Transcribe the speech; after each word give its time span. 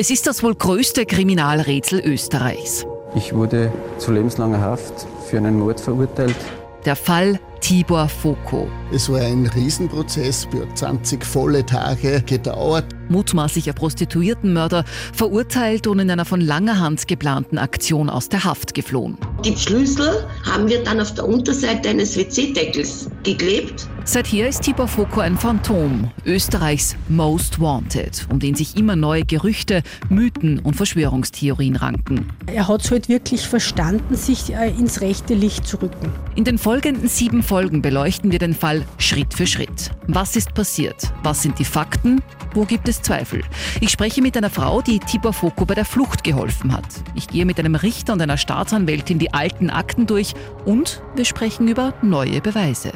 Es 0.00 0.10
ist 0.10 0.28
das 0.28 0.44
wohl 0.44 0.54
größte 0.54 1.06
Kriminalrätsel 1.06 1.98
Österreichs. 1.98 2.86
Ich 3.16 3.34
wurde 3.34 3.72
zu 3.98 4.12
lebenslanger 4.12 4.60
Haft 4.60 5.08
für 5.28 5.38
einen 5.38 5.58
Mord 5.58 5.80
verurteilt. 5.80 6.36
Der 6.84 6.94
Fall 6.94 7.40
Tibor 7.60 8.08
Foko. 8.08 8.68
Es 8.92 9.10
war 9.10 9.20
ein 9.20 9.46
Riesenprozess, 9.46 10.46
hat 10.46 10.78
20 10.78 11.24
volle 11.24 11.66
Tage 11.66 12.22
gedauert. 12.24 12.84
Mutmaßlicher 13.08 13.72
Prostituiertenmörder, 13.72 14.84
verurteilt 15.12 15.88
und 15.88 15.98
in 15.98 16.08
einer 16.12 16.24
von 16.24 16.40
langer 16.40 16.78
Hand 16.78 17.08
geplanten 17.08 17.58
Aktion 17.58 18.08
aus 18.08 18.28
der 18.28 18.44
Haft 18.44 18.74
geflohen. 18.74 19.18
Die 19.44 19.56
Schlüssel 19.56 20.26
haben 20.44 20.68
wir 20.68 20.82
dann 20.82 21.00
auf 21.00 21.14
der 21.14 21.26
Unterseite 21.26 21.90
eines 21.90 22.16
WC-Deckels 22.16 23.08
geklebt. 23.22 23.86
Seither 24.04 24.48
ist 24.48 24.62
Tibor 24.62 24.88
Foko 24.88 25.20
ein 25.20 25.36
Phantom, 25.36 26.10
Österreichs 26.24 26.96
Most 27.08 27.60
Wanted, 27.60 28.26
um 28.32 28.40
den 28.40 28.54
sich 28.54 28.76
immer 28.76 28.96
neue 28.96 29.24
Gerüchte, 29.24 29.82
Mythen 30.08 30.58
und 30.58 30.74
Verschwörungstheorien 30.74 31.76
ranken. 31.76 32.32
Er 32.46 32.66
hat 32.66 32.84
es 32.84 32.90
halt 32.90 33.08
wirklich 33.08 33.46
verstanden, 33.46 34.16
sich 34.16 34.52
äh, 34.54 34.70
ins 34.70 35.02
rechte 35.02 35.34
Licht 35.34 35.66
zu 35.66 35.76
rücken. 35.82 36.10
In 36.34 36.44
den 36.44 36.58
folgenden 36.58 37.06
sieben 37.08 37.42
Folgen 37.42 37.82
beleuchten 37.82 38.32
wir 38.32 38.38
den 38.38 38.54
Fall 38.54 38.86
Schritt 38.96 39.34
für 39.34 39.46
Schritt. 39.46 39.90
Was 40.06 40.36
ist 40.36 40.54
passiert? 40.54 41.12
Was 41.22 41.42
sind 41.42 41.58
die 41.58 41.66
Fakten? 41.66 42.22
Wo 42.54 42.64
gibt 42.64 42.88
es 42.88 43.02
Zweifel? 43.02 43.42
Ich 43.80 43.90
spreche 43.90 44.22
mit 44.22 44.36
einer 44.36 44.48
Frau, 44.48 44.80
die 44.80 45.00
Tibor 45.00 45.34
Foko 45.34 45.66
bei 45.66 45.74
der 45.74 45.84
Flucht 45.84 46.24
geholfen 46.24 46.72
hat. 46.72 46.86
Ich 47.14 47.28
gehe 47.28 47.44
mit 47.44 47.58
einem 47.58 47.74
Richter 47.74 48.14
und 48.14 48.22
einer 48.22 48.38
Staatsanwältin 48.38 49.18
die 49.18 49.27
alten 49.32 49.70
Akten 49.70 50.06
durch 50.06 50.34
und 50.64 51.02
wir 51.14 51.24
sprechen 51.24 51.68
über 51.68 51.94
neue 52.02 52.40
Beweise. 52.40 52.92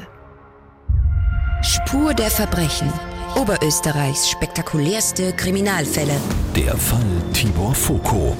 Spur 1.62 2.14
der 2.14 2.30
Verbrechen. 2.30 2.92
Oberösterreichs 3.36 4.28
spektakulärste 4.28 5.32
Kriminalfälle. 5.32 6.20
Der 6.54 6.76
Fall 6.76 7.00
Tibor 7.32 7.74
Foko 7.74 8.37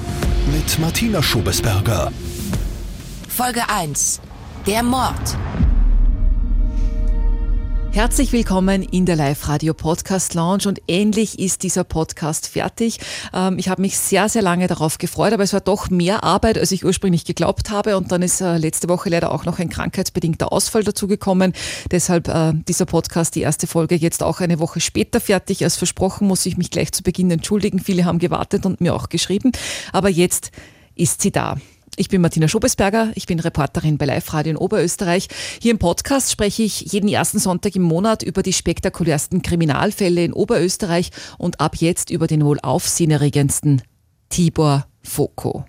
mit 0.51 0.77
Martina 0.79 1.21
Schobesberger. 1.23 2.11
Folge 3.27 3.61
1. 3.67 4.21
Der 4.67 4.83
Mord. 4.83 5.37
Herzlich 7.93 8.33
willkommen 8.33 8.81
in 8.81 9.05
der 9.05 9.15
Live-Radio 9.15 9.75
Podcast 9.75 10.33
Lounge 10.33 10.63
und 10.65 10.81
endlich 10.87 11.37
ist 11.37 11.61
dieser 11.61 11.83
Podcast 11.83 12.47
fertig. 12.47 12.97
Ähm, 13.31 13.59
ich 13.59 13.69
habe 13.69 13.83
mich 13.83 13.99
sehr, 13.99 14.29
sehr 14.29 14.41
lange 14.41 14.65
darauf 14.65 14.97
gefreut, 14.97 15.31
aber 15.31 15.43
es 15.43 15.53
war 15.53 15.61
doch 15.61 15.91
mehr 15.91 16.23
Arbeit, 16.23 16.57
als 16.57 16.71
ich 16.71 16.83
ursprünglich 16.83 17.23
geglaubt 17.23 17.69
habe 17.69 17.95
und 17.95 18.11
dann 18.11 18.23
ist 18.23 18.41
äh, 18.41 18.57
letzte 18.57 18.89
Woche 18.89 19.09
leider 19.09 19.31
auch 19.31 19.45
noch 19.45 19.59
ein 19.59 19.69
krankheitsbedingter 19.69 20.51
Ausfall 20.51 20.83
dazugekommen. 20.83 21.53
Deshalb 21.91 22.29
äh, 22.29 22.53
dieser 22.67 22.87
Podcast, 22.87 23.35
die 23.35 23.41
erste 23.41 23.67
Folge 23.67 23.93
jetzt 23.93 24.23
auch 24.23 24.39
eine 24.39 24.57
Woche 24.57 24.79
später 24.79 25.21
fertig. 25.21 25.63
Als 25.63 25.75
versprochen 25.75 26.27
muss 26.27 26.47
ich 26.47 26.57
mich 26.57 26.71
gleich 26.71 26.91
zu 26.93 27.03
Beginn 27.03 27.29
entschuldigen. 27.29 27.77
Viele 27.77 28.05
haben 28.05 28.17
gewartet 28.17 28.65
und 28.65 28.81
mir 28.81 28.95
auch 28.95 29.09
geschrieben, 29.09 29.51
aber 29.91 30.09
jetzt 30.09 30.49
ist 30.95 31.21
sie 31.21 31.31
da. 31.31 31.57
Ich 31.95 32.09
bin 32.09 32.21
Martina 32.21 32.47
Schobesberger, 32.47 33.11
ich 33.13 33.27
bin 33.27 33.39
Reporterin 33.39 33.99
bei 33.99 34.05
Live 34.05 34.33
Radio 34.33 34.51
in 34.51 34.57
Oberösterreich. 34.57 35.27
Hier 35.61 35.71
im 35.71 35.77
Podcast 35.77 36.31
spreche 36.31 36.63
ich 36.63 36.81
jeden 36.81 37.07
ersten 37.07 37.37
Sonntag 37.37 37.75
im 37.75 37.83
Monat 37.83 38.23
über 38.23 38.41
die 38.41 38.53
spektakulärsten 38.53 39.43
Kriminalfälle 39.43 40.23
in 40.23 40.33
Oberösterreich 40.33 41.11
und 41.37 41.59
ab 41.59 41.75
jetzt 41.75 42.09
über 42.09 42.25
den 42.25 42.43
wohl 42.45 42.59
aufsehenerregendsten 42.59 43.83
Tibor 44.29 44.87
Foko. 45.03 45.65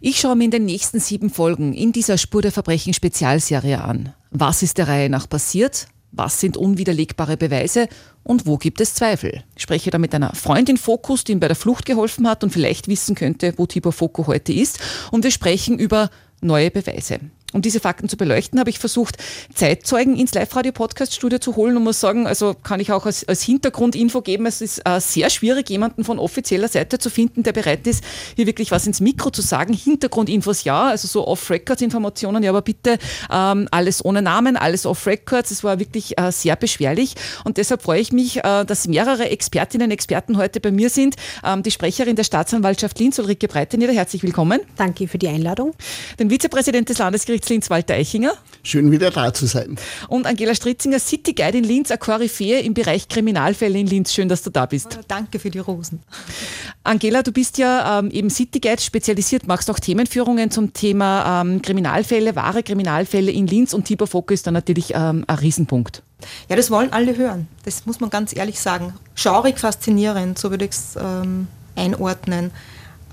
Ich 0.00 0.20
schaue 0.20 0.36
mir 0.36 0.44
in 0.44 0.50
den 0.52 0.64
nächsten 0.66 1.00
sieben 1.00 1.30
Folgen 1.30 1.72
in 1.72 1.90
dieser 1.90 2.16
Spur 2.16 2.42
der 2.42 2.52
Verbrechen 2.52 2.94
Spezialserie 2.94 3.82
an. 3.82 4.14
Was 4.30 4.62
ist 4.62 4.78
der 4.78 4.86
Reihe 4.86 5.10
nach 5.10 5.28
passiert? 5.28 5.88
Was 6.10 6.40
sind 6.40 6.56
unwiderlegbare 6.56 7.36
Beweise 7.36 7.88
und 8.22 8.46
wo 8.46 8.56
gibt 8.56 8.80
es 8.80 8.94
Zweifel? 8.94 9.44
Ich 9.56 9.62
spreche 9.62 9.90
da 9.90 9.98
mit 9.98 10.14
einer 10.14 10.34
Freundin 10.34 10.76
Fokus, 10.76 11.24
die 11.24 11.32
ihm 11.32 11.40
bei 11.40 11.48
der 11.48 11.56
Flucht 11.56 11.84
geholfen 11.84 12.28
hat 12.28 12.42
und 12.42 12.50
vielleicht 12.50 12.88
wissen 12.88 13.14
könnte, 13.14 13.54
wo 13.56 13.66
Tibor 13.66 13.92
Foko 13.92 14.26
heute 14.26 14.52
ist. 14.52 14.80
Und 15.10 15.24
wir 15.24 15.30
sprechen 15.30 15.78
über 15.78 16.10
neue 16.40 16.70
Beweise. 16.70 17.20
Um 17.54 17.62
diese 17.62 17.80
Fakten 17.80 18.10
zu 18.10 18.18
beleuchten, 18.18 18.60
habe 18.60 18.68
ich 18.68 18.78
versucht, 18.78 19.16
Zeitzeugen 19.54 20.18
ins 20.18 20.34
Live-Radio-Podcast-Studio 20.34 21.38
zu 21.38 21.56
holen 21.56 21.78
und 21.78 21.82
muss 21.82 21.98
sagen, 21.98 22.26
also 22.26 22.52
kann 22.52 22.78
ich 22.78 22.92
auch 22.92 23.06
als, 23.06 23.26
als 23.26 23.42
Hintergrundinfo 23.42 24.20
geben, 24.20 24.44
es 24.44 24.60
ist 24.60 24.82
äh, 24.84 25.00
sehr 25.00 25.30
schwierig, 25.30 25.70
jemanden 25.70 26.04
von 26.04 26.18
offizieller 26.18 26.68
Seite 26.68 26.98
zu 26.98 27.08
finden, 27.08 27.44
der 27.44 27.54
bereit 27.54 27.86
ist, 27.86 28.04
hier 28.36 28.46
wirklich 28.46 28.70
was 28.70 28.86
ins 28.86 29.00
Mikro 29.00 29.30
zu 29.30 29.40
sagen. 29.40 29.72
Hintergrundinfos 29.72 30.64
ja, 30.64 30.88
also 30.88 31.08
so 31.08 31.26
Off-Records-Informationen, 31.26 32.42
ja, 32.42 32.50
aber 32.50 32.60
bitte 32.60 32.98
ähm, 33.32 33.66
alles 33.70 34.04
ohne 34.04 34.20
Namen, 34.20 34.58
alles 34.58 34.84
Off-Records. 34.84 35.50
Es 35.50 35.64
war 35.64 35.78
wirklich 35.78 36.18
äh, 36.18 36.30
sehr 36.30 36.54
beschwerlich 36.54 37.14
und 37.44 37.56
deshalb 37.56 37.80
freue 37.80 38.00
ich 38.02 38.12
mich, 38.12 38.44
äh, 38.44 38.66
dass 38.66 38.86
mehrere 38.88 39.30
Expertinnen 39.30 39.86
und 39.86 39.92
Experten 39.92 40.36
heute 40.36 40.60
bei 40.60 40.70
mir 40.70 40.90
sind. 40.90 41.16
Ähm, 41.42 41.62
die 41.62 41.70
Sprecherin 41.70 42.14
der 42.14 42.24
Staatsanwaltschaft 42.24 42.98
Linz, 42.98 43.18
Ulrike 43.18 43.48
Breitenieder, 43.48 43.94
herzlich 43.94 44.22
willkommen. 44.22 44.60
Danke 44.76 45.08
für 45.08 45.16
die 45.16 45.28
Einladung. 45.28 45.72
Den 46.18 46.28
Vizepräsident 46.28 46.90
des 46.90 46.98
Landesgerichts 46.98 47.37
Landesgerichts 47.38 47.48
Linz 47.48 47.70
Walter 47.70 47.94
Eichinger. 47.94 48.32
Schön 48.62 48.90
wieder 48.90 49.10
da 49.10 49.32
zu 49.32 49.46
sein. 49.46 49.76
Und 50.08 50.26
Angela 50.26 50.54
Stritzinger, 50.54 50.98
City 50.98 51.32
Guide 51.32 51.58
in 51.58 51.64
Linz, 51.64 51.90
eine 51.90 51.98
Koryphäe 51.98 52.60
im 52.60 52.74
Bereich 52.74 53.08
Kriminalfälle 53.08 53.78
in 53.78 53.86
Linz. 53.86 54.12
Schön, 54.12 54.28
dass 54.28 54.42
du 54.42 54.50
da 54.50 54.66
bist. 54.66 54.98
Danke 55.08 55.38
für 55.38 55.50
die 55.50 55.58
Rosen. 55.58 56.02
Angela, 56.84 57.22
du 57.22 57.32
bist 57.32 57.58
ja 57.58 57.98
ähm, 57.98 58.10
eben 58.10 58.30
City 58.30 58.60
Guide 58.60 58.80
spezialisiert, 58.80 59.46
machst 59.46 59.70
auch 59.70 59.78
Themenführungen 59.78 60.50
zum 60.50 60.72
Thema 60.72 61.42
ähm, 61.42 61.62
Kriminalfälle, 61.62 62.34
wahre 62.34 62.62
Kriminalfälle 62.62 63.30
in 63.30 63.46
Linz 63.46 63.72
und 63.72 63.84
Tibor 63.84 64.06
Foko 64.06 64.34
ist 64.34 64.46
da 64.46 64.50
natürlich 64.50 64.92
ähm, 64.94 65.24
ein 65.26 65.38
Riesenpunkt. 65.38 66.02
Ja, 66.48 66.56
das 66.56 66.70
wollen 66.70 66.92
alle 66.92 67.16
hören. 67.16 67.46
Das 67.64 67.86
muss 67.86 68.00
man 68.00 68.10
ganz 68.10 68.34
ehrlich 68.36 68.58
sagen. 68.58 68.94
Schaurig 69.14 69.58
faszinierend, 69.58 70.38
so 70.38 70.50
würde 70.50 70.64
ich 70.64 70.72
es 70.72 70.96
ähm, 71.00 71.46
einordnen. 71.76 72.50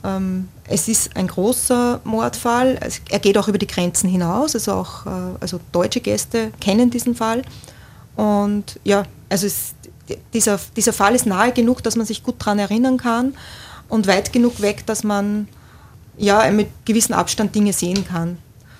Ähm, 0.05 0.49
es 0.67 0.87
ist 0.87 1.15
ein 1.15 1.27
großer 1.27 2.01
Mordfall. 2.03 2.79
Er 3.09 3.19
geht 3.19 3.37
auch 3.37 3.47
über 3.47 3.57
die 3.57 3.67
Grenzen 3.67 4.09
hinaus. 4.09 4.53
Also 4.55 4.73
auch 4.73 5.05
äh, 5.05 5.09
also 5.39 5.59
deutsche 5.71 6.01
Gäste 6.01 6.51
kennen 6.61 6.91
diesen 6.91 7.15
Fall. 7.15 7.41
Und 8.15 8.79
ja, 8.83 9.03
also 9.29 9.47
es, 9.47 9.73
dieser, 10.33 10.59
dieser 10.75 10.93
Fall 10.93 11.15
ist 11.15 11.25
nahe 11.25 11.51
genug, 11.51 11.81
dass 11.83 11.95
man 11.95 12.05
sich 12.05 12.23
gut 12.23 12.35
daran 12.39 12.59
erinnern 12.59 12.97
kann 12.97 13.33
und 13.89 14.07
weit 14.07 14.31
genug 14.31 14.61
weg, 14.61 14.85
dass 14.85 15.03
man 15.03 15.47
ja 16.17 16.49
mit 16.51 16.69
gewissem 16.85 17.15
Abstand 17.15 17.55
Dinge 17.55 17.73
sehen 17.73 18.05
kann. 18.07 18.37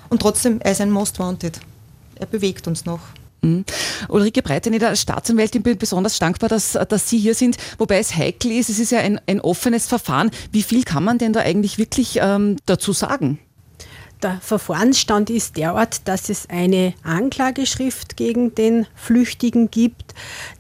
Und 0.10 0.22
trotzdem, 0.22 0.62
er 0.62 0.72
ist 0.72 0.82
ein 0.82 0.92
Most 0.92 1.20
Wanted. 1.20 1.60
Er 2.16 2.28
bewegt 2.28 2.68
uns 2.68 2.86
noch. 2.86 3.02
Mhm. 3.42 3.66
Ulrike 4.10 4.42
Breiteneder 4.42 4.90
als 4.90 5.02
Staatsanwältin 5.02 5.64
bin 5.64 5.78
besonders 5.78 6.20
dankbar, 6.20 6.50
dass, 6.50 6.78
dass 6.90 7.10
Sie 7.10 7.18
hier 7.18 7.36
sind, 7.36 7.58
wobei 7.78 8.00
es 8.00 8.16
heikel 8.16 8.52
ist, 8.52 8.70
es 8.70 8.80
ist 8.80 8.92
ja 8.92 9.00
ein, 9.00 9.20
ein 9.28 9.42
offenes 9.42 9.88
Verfahren. 9.88 10.32
Wie 10.52 10.64
viel 10.64 10.84
kann 10.84 11.04
man 11.04 11.18
denn 11.18 11.34
da 11.34 11.42
eigentlich 11.42 11.78
wirklich 11.78 12.20
ähm, 12.22 12.58
dazu 12.66 12.94
sagen? 12.94 13.40
Der 14.26 14.40
Verfahrensstand 14.42 15.30
ist 15.30 15.56
derart, 15.56 16.08
dass 16.08 16.30
es 16.30 16.50
eine 16.50 16.96
Anklageschrift 17.04 18.18
gegen 18.18 18.56
den 18.56 18.88
Flüchtigen 18.96 19.70
gibt. 19.70 20.16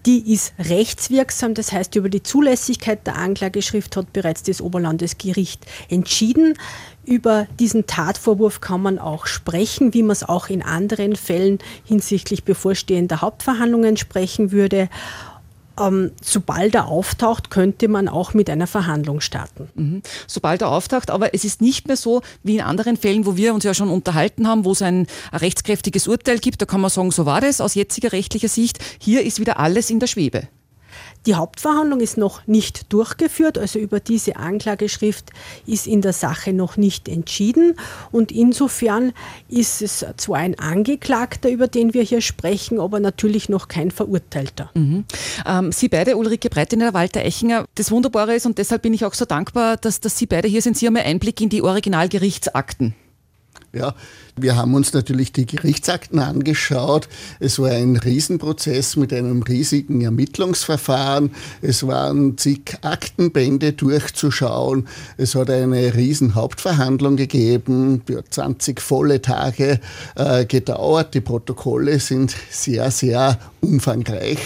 Die 0.06 0.31
ist 0.31 0.53
rechtswirksam, 0.59 1.56
das 1.56 1.72
heißt, 1.72 1.96
über 1.96 2.09
die 2.09 2.22
Zulässigkeit 2.22 3.08
der 3.08 3.16
Anklageschrift 3.16 3.98
hat 3.98 4.14
bereits 4.14 4.44
das 4.44 4.62
Oberlandesgericht 4.62 5.66
entschieden. 5.90 6.59
Über 7.06 7.48
diesen 7.59 7.88
Tatvorwurf 7.88 8.62
kann 8.62 8.84
man 8.84 9.00
auch 9.00 9.25
sprechen, 9.25 9.96
wie 9.96 10.04
man 10.04 10.12
es 10.12 10.24
auch 10.24 10.50
in 10.50 10.62
anderen 10.62 11.16
Fällen 11.16 11.58
hinsichtlich 11.86 12.44
bevorstehender 12.44 13.22
Hauptverhandlungen 13.22 13.98
sprechen 13.98 14.52
würde. 14.52 14.90
Ähm, 15.80 16.12
sobald 16.22 16.75
er 16.75 16.88
auftaucht, 16.88 17.50
könnte 17.50 17.88
man 17.88 18.08
auch 18.08 18.34
mit 18.34 18.50
einer 18.50 18.68
Verhandlung 18.68 19.19
starten. 19.22 19.69
Mhm. 19.75 20.02
Sobald 20.28 20.62
er 20.62 20.69
auftaucht, 20.69 21.09
aber 21.09 21.34
es 21.34 21.44
ist 21.44 21.62
nicht 21.62 21.88
mehr 21.88 21.97
so 21.97 22.22
wie 22.44 22.56
in 22.56 22.62
anderen 22.62 22.97
Fällen, 22.97 23.25
wo 23.25 23.36
wir 23.36 23.53
uns 23.53 23.63
ja 23.63 23.74
schon 23.74 23.90
unterhalten 23.90 24.47
haben, 24.47 24.66
wo 24.66 24.72
es 24.72 24.81
ein 24.81 25.08
rechtskräftiges 25.34 26.08
Urteil 26.08 26.40
gibt, 26.40 26.62
da 26.62 26.66
kann 26.66 26.81
man 26.81 26.90
sagen, 26.90 27.12
so 27.12 27.25
war 27.25 27.41
das 27.41 27.62
aus 27.62 27.75
jetziger 27.75 28.12
rechtlicher 28.12 28.47
Sicht. 28.47 28.80
Hier 29.00 29.24
ist 29.24 29.40
wieder 29.40 29.59
alles 29.59 29.90
in 29.90 30.00
der 30.00 30.08
Schwebe. 30.08 30.47
Die 31.25 31.36
Hauptverhandlung 31.36 32.02
ist 32.02 32.18
noch 32.18 32.46
nicht 32.46 32.94
durchgeführt, 32.94 33.58
also 33.58 33.80
über 33.80 34.00
diese 34.00 34.36
Anklageschrift 34.36 35.31
ist 35.66 35.88
in 35.88 36.01
der 36.01 36.13
Sache 36.13 36.54
noch 36.54 36.77
nicht 36.77 37.07
entschieden. 37.07 37.75
Und 38.12 38.31
insofern 38.31 39.13
ist 39.50 39.81
es 39.81 40.06
zwar 40.18 40.38
ein 40.38 40.60
Angeklagter, 40.60 41.50
über 41.50 41.68
den 41.68 41.94
wir 41.94 42.04
hier 42.04 42.22
sprechen, 42.22 42.80
aber 42.80 43.00
natürlich 43.00 43.50
noch 43.50 43.68
kein 43.68 43.89
Verurteilter. 43.89 44.69
Mhm. 44.75 45.06
Ähm, 45.48 45.72
Sie 45.72 45.89
beide, 45.89 46.16
Ulrike 46.18 46.50
Breitiner, 46.50 46.94
Walter 46.94 47.24
Echinger, 47.24 47.66
das 47.75 47.92
Wunderbare 47.92 48.36
ist 48.36 48.45
und 48.45 48.57
deshalb 48.57 48.83
bin 48.83 48.94
ich 48.94 49.06
auch 49.06 49.13
so 49.13 49.25
dankbar, 49.25 49.77
dass, 49.77 50.00
dass 50.00 50.18
Sie 50.18 50.27
beide 50.27 50.48
hier 50.48 50.62
sind. 50.62 50.77
Sie 50.77 50.86
haben 50.86 50.95
einen 50.95 51.07
Einblick 51.07 51.42
in 51.42 51.50
die 51.50 51.62
Originalgerichtsakten. 51.62 52.94
Ja, 53.75 53.94
wir 54.38 54.56
haben 54.56 54.74
uns 54.74 54.94
natürlich 54.94 55.33
die 55.33 55.45
Gerichtsakten 55.45 56.19
angeschaut. 56.19 57.10
Es 57.42 57.60
war 57.60 57.72
ein 57.72 57.98
Riesenprozess 57.98 58.95
mit 58.95 59.12
einem 59.12 59.44
riesigen 59.44 60.00
Ermittlungsverfahren. 60.00 61.31
Es 61.62 61.86
waren 61.86 62.38
zig 62.38 62.77
Aktenbände 62.83 63.74
durchzuschauen. 63.74 64.88
Es 65.18 65.36
hat 65.36 65.50
eine 65.50 65.94
riesen 65.94 66.36
Hauptverhandlung 66.36 67.18
gegeben. 67.18 68.04
Die 68.07 68.16
hat 68.16 68.33
20 68.33 68.80
volle 68.80 69.22
Tage 69.22 69.81
äh, 70.16 70.45
gedauert. 70.45 71.13
Die 71.13 71.22
Protokolle 71.22 72.00
sind 72.00 72.33
sehr, 72.50 72.92
sehr 72.92 73.38
umfangreich. 73.60 74.39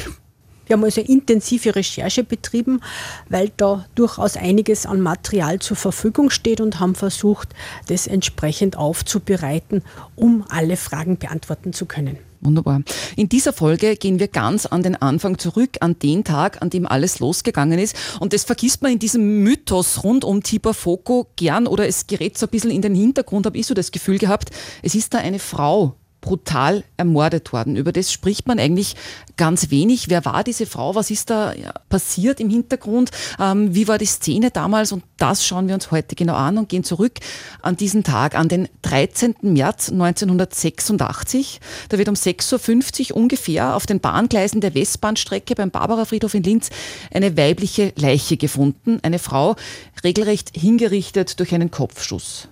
Wir 0.70 0.76
haben 0.76 0.84
also 0.84 1.02
intensive 1.02 1.76
Recherche 1.76 2.24
betrieben, 2.24 2.80
weil 3.28 3.52
da 3.58 3.88
durchaus 3.96 4.38
einiges 4.38 4.86
an 4.86 5.02
Material 5.02 5.58
zur 5.58 5.76
Verfügung 5.76 6.30
steht 6.30 6.62
und 6.62 6.80
haben 6.80 6.94
versucht, 6.94 7.50
das 7.88 8.06
entsprechend 8.06 8.78
aufzubereiten, 8.78 9.82
um 10.16 10.46
alle 10.48 10.78
Fragen 10.78 11.18
beantworten 11.18 11.74
zu 11.74 11.88
können. 11.88 12.20
Wunderbar. 12.42 12.84
In 13.16 13.30
dieser 13.30 13.52
Folge 13.52 13.96
gehen 13.96 14.20
wir 14.20 14.28
ganz 14.28 14.68
an 14.68 14.84
den 14.84 14.96
Anfang 14.96 15.40
zurück, 15.40 15.78
an 15.80 15.98
den 15.98 16.24
Tag, 16.24 16.62
an 16.62 16.70
dem 16.70 16.86
alles 16.86 17.18
losgegangen 17.18 17.80
ist. 17.80 17.96
Und 18.20 18.34
das 18.34 18.44
vergisst 18.44 18.84
man 18.84 18.92
in 18.92 19.00
diesem 19.00 19.44
Mythos 19.44 20.04
rund 20.04 20.24
um 20.24 20.44
Tibor 20.44 20.76
Foko 20.76 21.26
gern 21.36 21.66
oder 21.66 21.88
es 21.88 22.06
gerät 22.06 22.38
so 22.38 22.46
ein 22.46 22.50
bisschen 22.50 22.70
in 22.70 22.84
den 22.84 22.94
Hintergrund, 22.94 23.48
habe 23.48 23.58
ich 23.58 23.66
so 23.66 23.74
das 23.74 23.92
Gefühl 23.92 24.20
gehabt, 24.20 24.52
es 24.84 24.94
ist 24.94 25.16
da 25.16 25.18
eine 25.18 25.40
Frau 25.40 25.96
brutal 26.22 26.84
ermordet 26.98 27.54
worden. 27.54 27.76
Über 27.76 27.92
das 27.92 28.12
spricht 28.12 28.48
man 28.48 28.60
eigentlich 28.60 28.96
ganz 29.38 29.72
wenig. 29.72 30.10
Wer 30.10 30.26
war 30.26 30.44
diese 30.44 30.66
Frau? 30.66 30.96
Was 30.96 31.12
ist 31.12 31.30
da 31.30 31.54
passiert 31.88 32.40
im 32.40 32.50
Hintergrund? 32.50 33.12
Ähm, 33.40 33.74
wie 33.74 33.88
war 33.88 33.98
die 33.98 34.06
Szene 34.06 34.52
damals? 34.52 34.92
Und 34.92 35.04
das 35.18 35.46
schauen 35.46 35.68
wir 35.68 35.76
uns 35.76 35.92
heute 35.92 36.16
genau 36.16 36.36
an 36.36 36.58
und 36.58 36.70
gehen 36.70 36.84
zurück 36.84 37.20
an 37.62 37.78
diesen 37.78 38.04
Tag, 38.04 38.36
an 38.36 38.50
den 38.50 38.68
13. 38.82 39.36
März 39.42 39.90
1986. 39.90 41.60
Da 41.90 41.98
wird 41.98 42.10
um 42.10 42.16
6.50 42.16 43.12
Uhr 43.12 43.18
ungefähr 43.18 43.76
auf 43.76 43.86
den 43.86 44.00
Bahngleisen 44.00 44.62
der 44.62 44.76
Westbahnstrecke 44.76 45.56
beim 45.56 45.72
Barbara 45.72 46.06
Friedhof 46.06 46.34
in 46.34 46.44
Linz 46.44 46.70
eine 47.14 47.38
weibliche 47.38 47.94
Leiche 47.96 48.38
gefunden. 48.38 49.00
Eine 49.04 49.20
Frau 49.20 49.56
regelrecht 50.04 50.52
hingerichtet 50.54 51.40
durch 51.40 51.54
einen 51.54 51.72
Kopfschuss. 51.72 52.50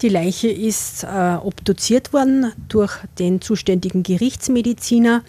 Die 0.00 0.08
Leiche 0.08 0.48
ist 0.48 1.02
äh, 1.02 1.34
obduziert 1.42 2.12
worden 2.12 2.52
durch 2.68 2.92
den 3.18 3.40
zuständigen 3.40 4.04
Gerichtsmediziner. 4.04 5.24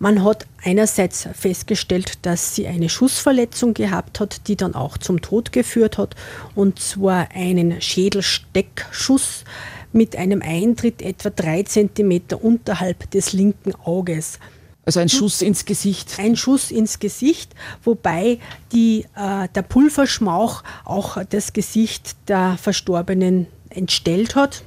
Man 0.00 0.24
hat 0.24 0.46
einerseits 0.60 1.28
festgestellt, 1.34 2.18
dass 2.22 2.56
sie 2.56 2.66
eine 2.66 2.88
Schussverletzung 2.88 3.74
gehabt 3.74 4.18
hat, 4.18 4.48
die 4.48 4.56
dann 4.56 4.74
auch 4.74 4.98
zum 4.98 5.20
Tod 5.22 5.52
geführt 5.52 5.98
hat, 5.98 6.16
und 6.56 6.80
zwar 6.80 7.28
einen 7.32 7.80
Schädelsteckschuss 7.80 9.44
mit 9.92 10.16
einem 10.16 10.42
Eintritt 10.42 11.00
etwa 11.00 11.30
drei 11.30 11.62
Zentimeter 11.62 12.42
unterhalb 12.42 13.08
des 13.12 13.32
linken 13.32 13.72
Auges. 13.84 14.40
Also 14.84 14.98
ein 14.98 15.08
Schuss 15.08 15.42
ins 15.42 15.64
Gesicht. 15.64 16.18
Ein 16.18 16.34
Schuss 16.34 16.72
ins 16.72 16.98
Gesicht, 16.98 17.54
wobei 17.84 18.40
die, 18.72 19.06
äh, 19.14 19.46
der 19.54 19.62
Pulverschmauch 19.62 20.64
auch 20.84 21.22
das 21.30 21.52
Gesicht 21.52 22.16
der 22.26 22.58
Verstorbenen 22.60 23.46
entstellt 23.76 24.34
hat. 24.34 24.62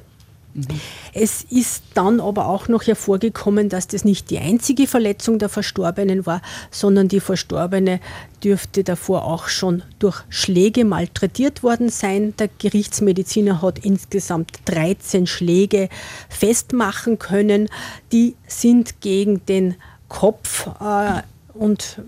Es 1.14 1.44
ist 1.44 1.84
dann 1.96 2.22
aber 2.22 2.48
auch 2.48 2.70
noch 2.70 2.88
hervorgekommen, 2.88 3.68
dass 3.68 3.88
das 3.88 4.06
nicht 4.06 4.30
die 4.30 4.40
einzige 4.40 4.88
Verletzung 4.88 5.38
der 5.38 5.50
Verstorbenen 5.50 6.26
war, 6.26 6.42
sondern 6.72 7.10
die 7.10 7.20
Verstorbene 7.20 8.00
dürfte 8.42 8.86
davor 8.86 9.26
auch 9.26 9.50
schon 9.50 9.84
durch 10.00 10.24
Schläge 10.30 10.86
malträtiert 10.86 11.62
worden 11.62 11.90
sein. 11.90 12.34
Der 12.38 12.50
Gerichtsmediziner 12.58 13.62
hat 13.62 13.80
insgesamt 13.80 14.52
13 14.66 15.28
Schläge 15.28 15.90
festmachen 16.30 17.20
können. 17.20 17.68
Die 18.14 18.36
sind 18.48 19.02
gegen 19.02 19.46
den 19.48 19.76
Kopf 20.08 20.68
äh, 20.80 21.22
und 21.54 22.00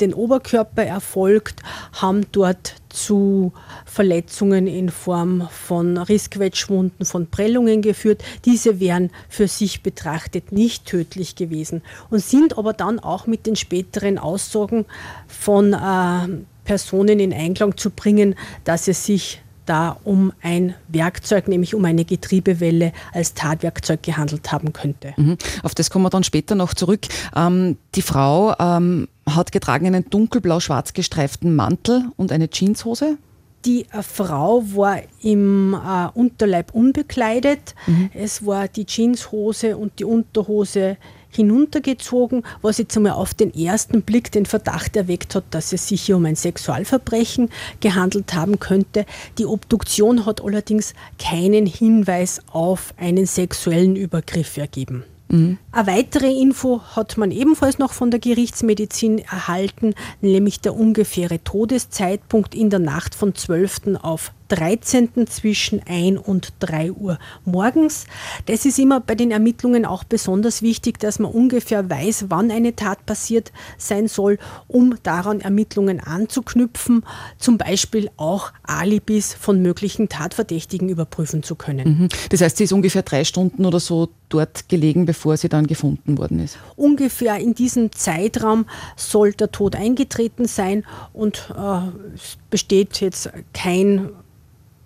den 0.00 0.14
Oberkörper 0.14 0.84
erfolgt, 0.84 1.62
haben 1.92 2.26
dort 2.32 2.74
zu 2.88 3.52
Verletzungen 3.84 4.66
in 4.66 4.88
Form 4.88 5.48
von 5.50 5.98
Rissquetschwunden, 5.98 7.04
von 7.04 7.26
Prellungen 7.28 7.82
geführt. 7.82 8.24
Diese 8.44 8.80
wären 8.80 9.10
für 9.28 9.48
sich 9.48 9.82
betrachtet 9.82 10.52
nicht 10.52 10.86
tödlich 10.86 11.36
gewesen 11.36 11.82
und 12.10 12.22
sind 12.22 12.56
aber 12.56 12.72
dann 12.72 12.98
auch 12.98 13.26
mit 13.26 13.46
den 13.46 13.56
späteren 13.56 14.18
Aussagen 14.18 14.86
von 15.28 15.74
äh, 15.74 16.44
Personen 16.64 17.20
in 17.20 17.32
Einklang 17.32 17.76
zu 17.76 17.90
bringen, 17.90 18.34
dass 18.64 18.88
es 18.88 19.04
sich 19.04 19.40
da 19.66 19.98
um 20.04 20.32
ein 20.42 20.74
Werkzeug, 20.88 21.48
nämlich 21.48 21.74
um 21.74 21.84
eine 21.84 22.04
Getriebewelle 22.04 22.92
als 23.12 23.34
Tatwerkzeug 23.34 24.02
gehandelt 24.02 24.52
haben 24.52 24.72
könnte. 24.72 25.12
Mhm. 25.16 25.36
Auf 25.62 25.74
das 25.74 25.90
kommen 25.90 26.04
wir 26.04 26.10
dann 26.10 26.24
später 26.24 26.54
noch 26.54 26.72
zurück. 26.72 27.06
Ähm, 27.34 27.76
die 27.94 28.02
Frau 28.02 28.54
ähm, 28.58 29.08
hat 29.28 29.52
getragen 29.52 29.86
einen 29.86 30.08
dunkelblau-schwarz 30.08 30.92
gestreiften 30.92 31.54
Mantel 31.54 32.04
und 32.16 32.32
eine 32.32 32.48
Jeanshose. 32.48 33.18
Die 33.64 33.86
äh, 33.90 34.02
Frau 34.02 34.62
war 34.74 35.00
im 35.22 35.74
äh, 35.74 36.08
Unterleib 36.14 36.72
unbekleidet. 36.72 37.74
Mhm. 37.86 38.10
Es 38.14 38.46
war 38.46 38.68
die 38.68 38.86
Jeanshose 38.86 39.76
und 39.76 39.98
die 39.98 40.04
Unterhose 40.04 40.96
hinuntergezogen, 41.30 42.44
was 42.62 42.78
jetzt 42.78 42.96
einmal 42.96 43.12
auf 43.12 43.34
den 43.34 43.54
ersten 43.54 44.02
Blick 44.02 44.32
den 44.32 44.46
Verdacht 44.46 44.96
erweckt 44.96 45.34
hat, 45.34 45.44
dass 45.50 45.72
es 45.72 45.88
sich 45.88 46.02
hier 46.02 46.16
um 46.16 46.24
ein 46.24 46.36
Sexualverbrechen 46.36 47.50
gehandelt 47.80 48.32
haben 48.34 48.58
könnte. 48.58 49.04
Die 49.38 49.46
Obduktion 49.46 50.24
hat 50.24 50.42
allerdings 50.42 50.94
keinen 51.18 51.66
Hinweis 51.66 52.40
auf 52.52 52.94
einen 52.96 53.26
sexuellen 53.26 53.96
Übergriff 53.96 54.56
ergeben. 54.56 55.04
Mhm. 55.28 55.58
Eine 55.72 55.86
weitere 55.86 56.32
Info 56.32 56.80
hat 56.94 57.16
man 57.16 57.30
ebenfalls 57.30 57.78
noch 57.78 57.92
von 57.92 58.10
der 58.10 58.20
Gerichtsmedizin 58.20 59.18
erhalten, 59.18 59.94
nämlich 60.20 60.60
der 60.60 60.74
ungefähre 60.76 61.42
Todeszeitpunkt 61.42 62.54
in 62.54 62.70
der 62.70 62.78
Nacht 62.78 63.14
von 63.14 63.34
12. 63.34 63.96
auf 64.02 64.32
13. 64.48 65.26
zwischen 65.28 65.82
1 65.86 66.18
und 66.18 66.52
3 66.60 66.92
Uhr 66.92 67.18
morgens. 67.44 68.04
Das 68.46 68.64
ist 68.64 68.78
immer 68.78 69.00
bei 69.00 69.14
den 69.14 69.30
Ermittlungen 69.30 69.84
auch 69.84 70.04
besonders 70.04 70.62
wichtig, 70.62 70.98
dass 70.98 71.18
man 71.18 71.30
ungefähr 71.30 71.88
weiß, 71.88 72.26
wann 72.28 72.50
eine 72.50 72.76
Tat 72.76 73.04
passiert 73.06 73.52
sein 73.78 74.08
soll, 74.08 74.38
um 74.68 74.96
daran 75.02 75.40
Ermittlungen 75.40 76.00
anzuknüpfen, 76.00 77.04
zum 77.38 77.58
Beispiel 77.58 78.10
auch 78.16 78.52
Alibis 78.62 79.34
von 79.34 79.62
möglichen 79.62 80.08
Tatverdächtigen 80.08 80.88
überprüfen 80.88 81.42
zu 81.42 81.54
können. 81.54 81.98
Mhm. 82.00 82.08
Das 82.30 82.40
heißt, 82.40 82.56
sie 82.56 82.64
ist 82.64 82.72
ungefähr 82.72 83.02
drei 83.02 83.24
Stunden 83.24 83.64
oder 83.64 83.80
so 83.80 84.08
dort 84.28 84.68
gelegen, 84.68 85.06
bevor 85.06 85.36
sie 85.36 85.48
dann 85.48 85.66
gefunden 85.66 86.18
worden 86.18 86.40
ist? 86.40 86.58
Ungefähr 86.76 87.38
in 87.38 87.54
diesem 87.54 87.92
Zeitraum 87.92 88.66
soll 88.96 89.32
der 89.32 89.52
Tod 89.52 89.76
eingetreten 89.76 90.46
sein 90.46 90.84
und 91.12 91.52
äh, 91.56 92.14
es 92.14 92.38
besteht 92.50 93.00
jetzt 93.00 93.30
kein 93.52 94.10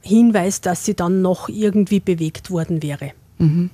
Hinweis, 0.02 0.60
dass 0.60 0.84
sie 0.84 0.94
dann 0.94 1.22
noch 1.22 1.48
irgendwie 1.48 2.00
bewegt 2.00 2.50
worden 2.50 2.82
wäre. 2.82 3.12
Mhm. 3.38 3.70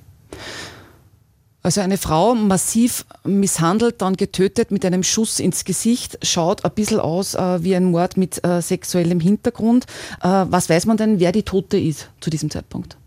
Also 1.63 1.81
eine 1.81 1.97
Frau 1.97 2.33
massiv 2.33 3.05
misshandelt, 3.25 4.01
dann 4.01 4.15
getötet 4.15 4.71
mit 4.71 4.85
einem 4.85 5.03
Schuss 5.03 5.39
ins 5.39 5.65
Gesicht, 5.65 6.17
schaut 6.21 6.63
ein 6.63 6.71
bisschen 6.71 7.01
aus 7.01 7.35
äh, 7.35 7.61
wie 7.61 7.75
ein 7.75 7.91
Mord 7.91 8.15
mit 8.15 8.41
äh, 8.45 8.61
sexuellem 8.61 9.19
Hintergrund. 9.19 9.85
Äh, 10.21 10.45
was 10.47 10.69
weiß 10.69 10.85
man 10.85 10.95
denn, 10.95 11.19
wer 11.19 11.33
die 11.33 11.43
Tote 11.43 11.77
ist 11.77 12.09
zu 12.21 12.29
diesem 12.29 12.49
Zeitpunkt? 12.49 12.97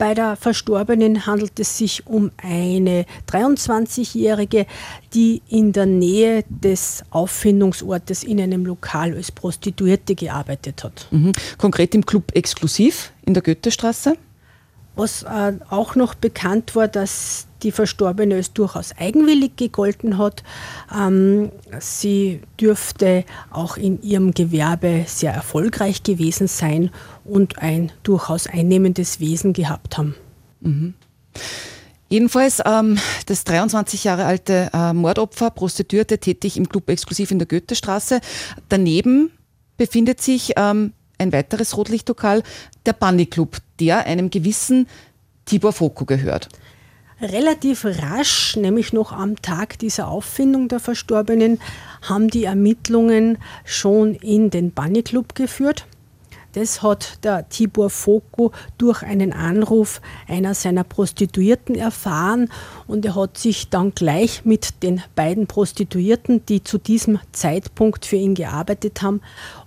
Bei 0.00 0.14
der 0.14 0.34
Verstorbenen 0.34 1.26
handelt 1.26 1.60
es 1.60 1.76
sich 1.76 2.06
um 2.06 2.30
eine 2.42 3.04
23-Jährige, 3.30 4.64
die 5.12 5.42
in 5.50 5.74
der 5.74 5.84
Nähe 5.84 6.42
des 6.48 7.04
Auffindungsortes 7.10 8.24
in 8.24 8.40
einem 8.40 8.64
Lokal 8.64 9.14
als 9.14 9.30
Prostituierte 9.30 10.14
gearbeitet 10.14 10.84
hat. 10.84 11.06
Mhm. 11.10 11.32
Konkret 11.58 11.94
im 11.94 12.06
Club 12.06 12.34
Exklusiv 12.34 13.12
in 13.26 13.34
der 13.34 13.42
Goethestraße? 13.42 14.16
Was 14.96 15.24
äh, 15.24 15.52
auch 15.68 15.94
noch 15.96 16.14
bekannt 16.14 16.74
war, 16.74 16.88
dass 16.88 17.46
die 17.62 17.72
Verstorbene 17.72 18.36
es 18.36 18.52
durchaus 18.52 18.96
eigenwillig 18.96 19.56
gegolten 19.56 20.18
hat. 20.18 20.42
Ähm, 20.96 21.50
sie 21.78 22.40
dürfte 22.60 23.24
auch 23.50 23.76
in 23.76 24.02
ihrem 24.02 24.32
Gewerbe 24.32 25.04
sehr 25.06 25.32
erfolgreich 25.32 26.02
gewesen 26.02 26.48
sein 26.48 26.90
und 27.30 27.58
ein 27.58 27.92
durchaus 28.02 28.46
einnehmendes 28.46 29.20
Wesen 29.20 29.52
gehabt 29.52 29.98
haben. 29.98 30.14
Mhm. 30.60 30.94
Jedenfalls 32.08 32.60
ähm, 32.66 32.98
das 33.26 33.44
23 33.44 34.02
Jahre 34.02 34.24
alte 34.24 34.68
äh, 34.74 34.92
Mordopfer, 34.92 35.50
Prostituierte, 35.50 36.18
tätig 36.18 36.56
im 36.56 36.68
Club 36.68 36.90
exklusiv 36.90 37.30
in 37.30 37.38
der 37.38 37.46
Goethestraße. 37.46 38.20
Daneben 38.68 39.30
befindet 39.76 40.20
sich 40.20 40.54
ähm, 40.56 40.92
ein 41.18 41.32
weiteres 41.32 41.76
Rotlichtlokal, 41.76 42.42
der 42.84 42.94
Bunny 42.94 43.26
Club, 43.26 43.58
der 43.78 44.06
einem 44.06 44.30
gewissen 44.30 44.88
Tibor 45.44 45.72
Foko 45.72 46.04
gehört. 46.04 46.48
Relativ 47.20 47.84
rasch, 47.84 48.56
nämlich 48.56 48.92
noch 48.92 49.12
am 49.12 49.40
Tag 49.40 49.78
dieser 49.78 50.08
Auffindung 50.08 50.68
der 50.68 50.80
Verstorbenen, 50.80 51.60
haben 52.02 52.28
die 52.28 52.44
Ermittlungen 52.44 53.38
schon 53.64 54.14
in 54.14 54.50
den 54.50 54.72
Bunny 54.72 55.02
Club 55.02 55.34
geführt. 55.34 55.86
Das 56.52 56.82
hat 56.82 57.24
der 57.24 57.48
Tibor 57.48 57.90
Foko 57.90 58.52
durch 58.78 59.02
einen 59.02 59.32
Anruf 59.32 60.00
einer 60.26 60.54
seiner 60.54 60.84
Prostituierten 60.84 61.74
erfahren 61.74 62.48
und 62.86 63.04
er 63.04 63.14
hat 63.14 63.38
sich 63.38 63.70
dann 63.70 63.94
gleich 63.94 64.44
mit 64.44 64.82
den 64.82 65.02
beiden 65.14 65.46
Prostituierten, 65.46 66.44
die 66.46 66.62
zu 66.64 66.78
diesem 66.78 67.18
Zeitpunkt 67.32 68.04
für 68.04 68.16
ihn 68.16 68.34
gearbeitet 68.34 69.02
haben, 69.02 69.20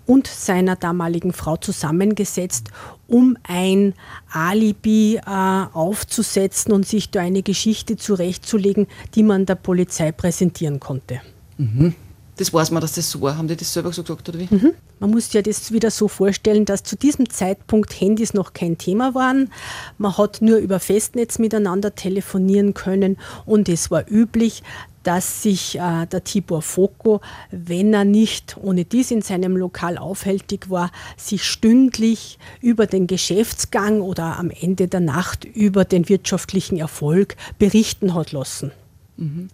und 0.06 0.28
seiner 0.28 0.76
damaligen 0.76 1.34
Frau 1.34 1.58
zusammengesetzt, 1.58 2.70
um 3.08 3.38
ein 3.44 3.94
Alibi 4.32 5.18
äh, 5.18 5.66
aufzusetzen 5.74 6.74
und 6.74 6.88
sich 6.88 7.12
da 7.12 7.22
eine 7.22 7.44
Geschichte 7.44 7.96
zurechtzulegen, 7.96 8.88
die 9.16 9.24
man 9.24 9.46
der 9.46 9.56
Polizei 9.56 10.12
präsentieren 10.12 10.80
konnte. 10.80 11.22
Mhm. 11.58 11.96
Das 12.36 12.52
weiß 12.52 12.72
man, 12.72 12.82
dass 12.82 12.94
das 12.94 13.10
so 13.10 13.22
war. 13.22 13.38
Haben 13.38 13.48
die 13.48 13.56
das 13.56 13.72
selber 13.72 13.94
so 13.94 14.02
gesagt, 14.02 14.28
oder 14.28 14.40
wie? 14.40 14.48
Mhm. 14.50 14.74
Man 15.04 15.12
muss 15.12 15.26
sich 15.26 15.34
ja 15.34 15.42
das 15.42 15.74
wieder 15.74 15.92
so 15.92 16.08
vorstellen, 16.08 16.64
dass 16.64 16.84
zu 16.84 16.96
diesem 16.96 17.30
Zeitpunkt 17.30 18.00
Handys 18.00 18.34
noch 18.34 18.54
kein 18.54 18.78
Thema 18.78 19.14
waren. 19.14 19.52
Man 19.98 20.18
hat 20.18 20.42
nur 20.42 20.60
über 20.60 20.80
Festnetz 20.80 21.40
miteinander 21.40 21.94
telefonieren 21.94 22.74
können 22.74 23.18
und 23.46 23.68
es 23.68 23.92
war 23.92 24.10
üblich, 24.10 24.64
dass 25.04 25.44
sich 25.44 25.78
äh, 25.78 26.06
der 26.06 26.24
Tibor 26.24 26.62
Foko, 26.62 27.20
wenn 27.52 27.94
er 27.94 28.06
nicht 28.06 28.56
ohne 28.56 28.86
dies 28.86 29.12
in 29.12 29.22
seinem 29.22 29.58
Lokal 29.58 29.98
aufhältig 29.98 30.70
war, 30.70 30.90
sich 31.18 31.44
stündlich 31.44 32.40
über 32.62 32.88
den 32.88 33.06
Geschäftsgang 33.06 34.00
oder 34.00 34.40
am 34.40 34.52
Ende 34.52 34.88
der 34.88 35.02
Nacht 35.02 35.44
über 35.44 35.84
den 35.84 36.08
wirtschaftlichen 36.08 36.78
Erfolg 36.78 37.36
berichten 37.60 38.14
hat 38.14 38.32
lassen. 38.32 38.72
Mhm. 39.18 39.50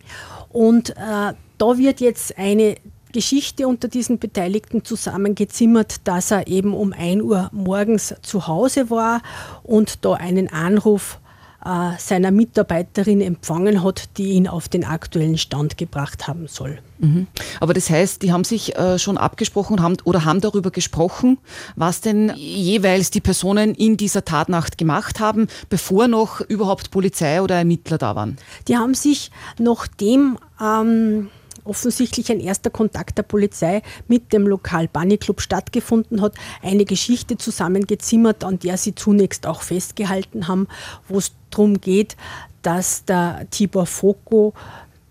Und 0.49 0.91
äh, 0.91 1.33
da 1.57 1.77
wird 1.79 2.01
jetzt 2.01 2.37
eine 2.37 2.75
Geschichte 3.11 3.67
unter 3.67 3.87
diesen 3.87 4.19
Beteiligten 4.19 4.85
zusammengezimmert, 4.85 6.07
dass 6.07 6.31
er 6.31 6.47
eben 6.47 6.73
um 6.73 6.93
1 6.93 7.23
Uhr 7.23 7.49
morgens 7.51 8.15
zu 8.21 8.47
Hause 8.47 8.89
war 8.89 9.21
und 9.63 10.05
da 10.05 10.13
einen 10.13 10.51
Anruf 10.51 11.19
äh, 11.65 11.97
seiner 11.97 12.31
Mitarbeiterin 12.31 13.19
empfangen 13.19 13.83
hat, 13.83 14.17
die 14.17 14.29
ihn 14.31 14.47
auf 14.47 14.69
den 14.69 14.85
aktuellen 14.85 15.37
Stand 15.37 15.77
gebracht 15.77 16.27
haben 16.27 16.47
soll. 16.47 16.79
Mhm. 16.99 17.27
Aber 17.59 17.73
das 17.73 17.89
heißt, 17.89 18.21
die 18.21 18.31
haben 18.31 18.43
sich 18.43 18.77
äh, 18.77 18.97
schon 18.97 19.17
abgesprochen 19.17 19.81
haben, 19.81 19.97
oder 20.05 20.23
haben 20.23 20.39
darüber 20.39 20.71
gesprochen, 20.71 21.37
was 21.75 22.01
denn 22.01 22.31
jeweils 22.37 23.11
die 23.11 23.21
Personen 23.21 23.75
in 23.75 23.97
dieser 23.97 24.23
Tatnacht 24.23 24.77
gemacht 24.77 25.19
haben, 25.19 25.47
bevor 25.69 26.07
noch 26.07 26.41
überhaupt 26.41 26.91
Polizei 26.91 27.41
oder 27.41 27.55
Ermittler 27.55 27.97
da 27.97 28.15
waren? 28.15 28.37
Die 28.67 28.77
haben 28.77 28.93
sich 28.93 29.31
nachdem 29.57 30.37
ähm, 30.61 31.29
offensichtlich 31.69 32.31
ein 32.31 32.39
erster 32.39 32.69
Kontakt 32.69 33.17
der 33.17 33.23
Polizei 33.23 33.81
mit 34.07 34.33
dem 34.33 34.47
Lokal 34.47 34.87
Bunny 34.87 35.17
Club 35.17 35.41
stattgefunden 35.41 36.21
hat, 36.21 36.33
eine 36.61 36.85
Geschichte 36.85 37.37
zusammengezimmert, 37.37 38.43
an 38.43 38.59
der 38.59 38.77
sie 38.77 38.95
zunächst 38.95 39.45
auch 39.47 39.61
festgehalten 39.61 40.47
haben, 40.47 40.67
wo 41.07 41.19
es 41.19 41.31
darum 41.49 41.79
geht, 41.79 42.17
dass 42.61 43.05
der 43.05 43.47
Tibor 43.51 43.85
Foko 43.85 44.53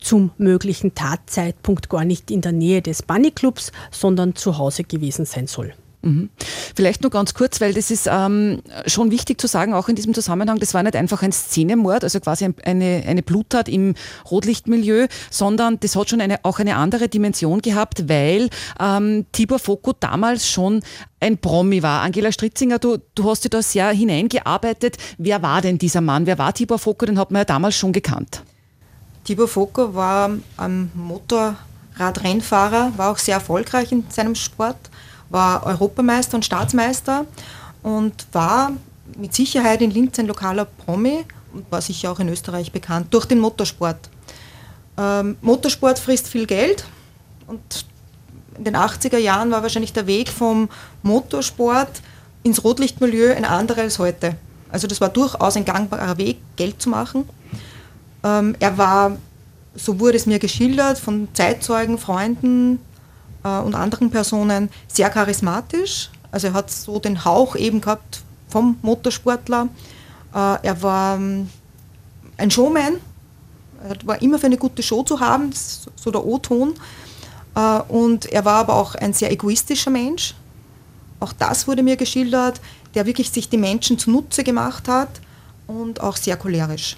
zum 0.01 0.31
möglichen 0.39 0.95
Tatzeitpunkt 0.95 1.89
gar 1.89 2.05
nicht 2.05 2.31
in 2.31 2.41
der 2.41 2.53
Nähe 2.53 2.83
des 2.83 3.03
Bunny 3.03 3.31
Clubs, 3.31 3.73
sondern 3.91 4.35
zu 4.37 4.59
Hause 4.59 4.85
gewesen 4.85 5.25
sein 5.25 5.47
soll. 5.47 5.75
Mhm. 6.03 6.31
Vielleicht 6.77 7.03
nur 7.03 7.11
ganz 7.11 7.35
kurz, 7.35 7.61
weil 7.61 7.75
das 7.75 7.91
ist 7.91 8.09
ähm, 8.11 8.63
schon 8.87 9.11
wichtig 9.11 9.41
zu 9.41 9.49
sagen, 9.49 9.75
auch 9.75 9.89
in 9.89 9.97
diesem 9.97 10.15
Zusammenhang, 10.15 10.61
das 10.61 10.73
war 10.73 10.83
nicht 10.85 10.95
einfach 10.95 11.23
ein 11.23 11.33
Szenemord, 11.33 12.05
also 12.05 12.21
quasi 12.21 12.49
eine, 12.65 13.03
eine 13.05 13.23
Bluttat 13.23 13.69
im 13.69 13.95
Rotlichtmilieu, 14.31 15.09
sondern 15.31 15.81
das 15.81 15.97
hat 15.97 16.11
schon 16.11 16.21
eine, 16.21 16.45
auch 16.45 16.61
eine 16.61 16.77
andere 16.77 17.09
Dimension 17.09 17.61
gehabt, 17.63 18.09
weil 18.09 18.49
ähm, 18.81 19.27
Tibor 19.33 19.59
Foko 19.59 19.93
damals 19.93 20.49
schon 20.49 20.83
ein 21.19 21.39
Promi 21.39 21.83
war. 21.83 22.03
Angela 22.03 22.31
Stritzinger, 22.31 22.79
du, 22.79 22.99
du 23.17 23.29
hast 23.29 23.43
dich 23.43 23.51
da 23.51 23.61
sehr 23.61 23.89
hineingearbeitet. 23.89 24.99
Wer 25.19 25.43
war 25.43 25.63
denn 25.63 25.79
dieser 25.79 26.01
Mann? 26.01 26.27
Wer 26.27 26.39
war 26.39 26.55
Tibor 26.55 26.79
Foko? 26.79 27.07
Den 27.07 27.19
hat 27.19 27.33
man 27.33 27.41
ja 27.41 27.45
damals 27.45 27.75
schon 27.75 27.93
gekannt. 27.93 28.45
Tibor 29.25 29.49
Foko 29.49 29.95
war 29.95 30.31
ein 30.57 30.93
Motorradrennfahrer, 30.95 32.93
war 32.97 33.11
auch 33.11 33.19
sehr 33.19 33.35
erfolgreich 33.35 33.91
in 33.91 34.05
seinem 34.11 34.37
Sport 34.37 34.77
war 35.31 35.67
Europameister 35.67 36.37
und 36.37 36.45
Staatsmeister 36.45 37.27
und 37.83 38.27
war 38.33 38.73
mit 39.17 39.35
Sicherheit 39.35 39.83
in 39.83 39.91
Linz 39.91 40.19
ein 40.19 40.27
lokaler 40.27 40.65
Promi 40.65 41.25
und 41.53 41.71
war 41.71 41.81
sicher 41.81 42.13
auch 42.13 42.21
in 42.21 42.29
Österreich 42.29 42.73
bekannt 42.73 43.09
durch 43.11 43.27
den 43.27 43.39
Motorsport. 43.39 44.09
Ähm, 44.97 45.37
Motorsport 45.41 45.99
frisst 45.99 46.29
viel 46.29 46.47
Geld 46.47 46.85
und 47.47 47.87
in 48.57 48.65
den 48.65 48.77
80er 48.77 49.19
Jahren 49.19 49.51
war 49.51 49.63
wahrscheinlich 49.63 49.93
der 49.93 50.07
Weg 50.07 50.29
vom 50.29 50.69
Motorsport 51.03 52.03
ins 52.43 52.65
Rotlichtmilieu 52.65 53.35
ein 53.35 53.45
anderer 53.45 53.83
als 53.83 53.99
heute. 53.99 54.37
Also 54.71 54.87
das 54.87 55.01
war 55.01 55.09
durchaus 55.09 55.57
ein 55.57 55.65
gangbarer 55.65 56.19
Weg, 56.19 56.39
Geld 56.57 56.83
zu 56.83 56.91
machen. 56.91 57.29
Ähm, 58.25 58.57
er 58.59 58.77
war, 58.77 59.17
so 59.75 60.01
wurde 60.01 60.17
es 60.17 60.27
mir 60.27 60.39
geschildert, 60.39 60.99
von 60.99 61.29
Zeitzeugen, 61.33 61.99
Freunden, 61.99 62.81
äh, 63.45 63.59
und 63.61 63.75
anderen 63.75 64.11
Personen 64.11 64.71
sehr 64.87 65.11
charismatisch. 65.11 66.11
Also 66.31 66.49
er 66.49 66.53
hat 66.53 66.71
so 66.71 66.99
den 66.99 67.25
Hauch 67.25 67.57
eben 67.57 67.81
gehabt 67.81 68.23
vom 68.49 68.79
Motorsportler. 68.83 69.69
Äh, 70.35 70.57
er 70.63 70.83
war 70.83 71.17
ähm, 71.17 71.49
ein 72.37 72.51
Showman. 72.51 72.95
Er 73.89 73.97
war 74.07 74.21
immer 74.21 74.39
für 74.39 74.47
eine 74.47 74.57
gute 74.57 74.83
Show 74.83 75.03
zu 75.03 75.21
haben, 75.21 75.51
so 75.53 76.11
der 76.11 76.25
O-Ton. 76.25 76.75
Äh, 77.55 77.81
und 77.89 78.27
er 78.27 78.45
war 78.45 78.57
aber 78.57 78.75
auch 78.75 78.95
ein 78.95 79.13
sehr 79.13 79.31
egoistischer 79.31 79.91
Mensch. 79.91 80.35
Auch 81.21 81.33
das 81.33 81.67
wurde 81.67 81.83
mir 81.83 81.97
geschildert, 81.97 82.61
der 82.95 83.07
wirklich 83.07 83.31
sich 83.31 83.49
die 83.49 83.59
Menschen 83.59 83.99
zunutze 83.99 84.45
gemacht 84.45 84.89
hat 84.89 85.21
und 85.67 86.01
auch 86.01 86.17
sehr 86.17 86.37
cholerisch. 86.37 86.97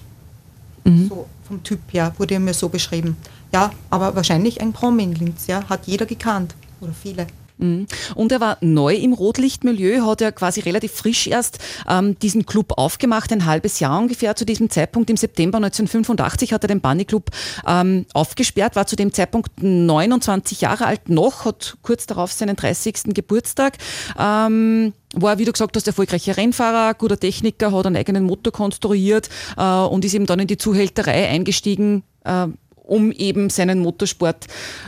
Mhm. 0.83 1.07
So 1.09 1.27
vom 1.47 1.63
Typ 1.63 1.79
her 1.91 2.13
wurde 2.17 2.35
er 2.35 2.39
mir 2.39 2.53
so 2.53 2.69
beschrieben. 2.69 3.17
Ja, 3.53 3.71
aber 3.89 4.15
wahrscheinlich 4.15 4.61
ein 4.61 4.73
Promi 4.73 5.13
ja, 5.47 5.67
hat 5.67 5.87
jeder 5.87 6.05
gekannt 6.05 6.55
oder 6.79 6.93
viele. 6.93 7.27
Mhm. 7.61 7.85
Und 8.15 8.31
er 8.31 8.41
war 8.41 8.57
neu 8.61 8.95
im 8.95 9.13
Rotlichtmilieu, 9.13 10.05
hat 10.05 10.21
er 10.21 10.31
quasi 10.31 10.61
relativ 10.61 10.91
frisch 10.91 11.27
erst 11.27 11.59
ähm, 11.87 12.17
diesen 12.19 12.45
Club 12.45 12.73
aufgemacht, 12.77 13.31
ein 13.31 13.45
halbes 13.45 13.79
Jahr 13.79 13.99
ungefähr 13.99 14.35
zu 14.35 14.45
diesem 14.45 14.69
Zeitpunkt. 14.69 15.09
Im 15.09 15.17
September 15.17 15.57
1985 15.57 16.53
hat 16.53 16.63
er 16.63 16.67
den 16.67 16.81
Bunny 16.81 17.05
Club 17.05 17.29
ähm, 17.67 18.05
aufgesperrt, 18.13 18.75
war 18.75 18.87
zu 18.87 18.95
dem 18.95 19.13
Zeitpunkt 19.13 19.51
29 19.61 20.61
Jahre 20.61 20.85
alt 20.85 21.09
noch, 21.09 21.45
hat 21.45 21.77
kurz 21.83 22.07
darauf 22.07 22.31
seinen 22.31 22.55
30. 22.55 23.13
Geburtstag. 23.13 23.77
Ähm, 24.17 24.93
war, 25.13 25.37
wie 25.37 25.45
du 25.45 25.51
gesagt 25.51 25.75
hast, 25.75 25.87
erfolgreicher 25.87 26.37
Rennfahrer, 26.37 26.93
guter 26.93 27.19
Techniker, 27.19 27.71
hat 27.73 27.85
einen 27.85 27.97
eigenen 27.97 28.23
Motor 28.23 28.53
konstruiert 28.53 29.29
äh, 29.57 29.63
und 29.63 30.05
ist 30.05 30.13
eben 30.13 30.25
dann 30.25 30.39
in 30.39 30.47
die 30.47 30.57
Zuhälterei 30.57 31.27
eingestiegen. 31.27 32.03
Äh, 32.23 32.47
um 32.91 33.13
eben 33.13 33.49
seinen 33.49 33.79
Motorsport 33.79 34.47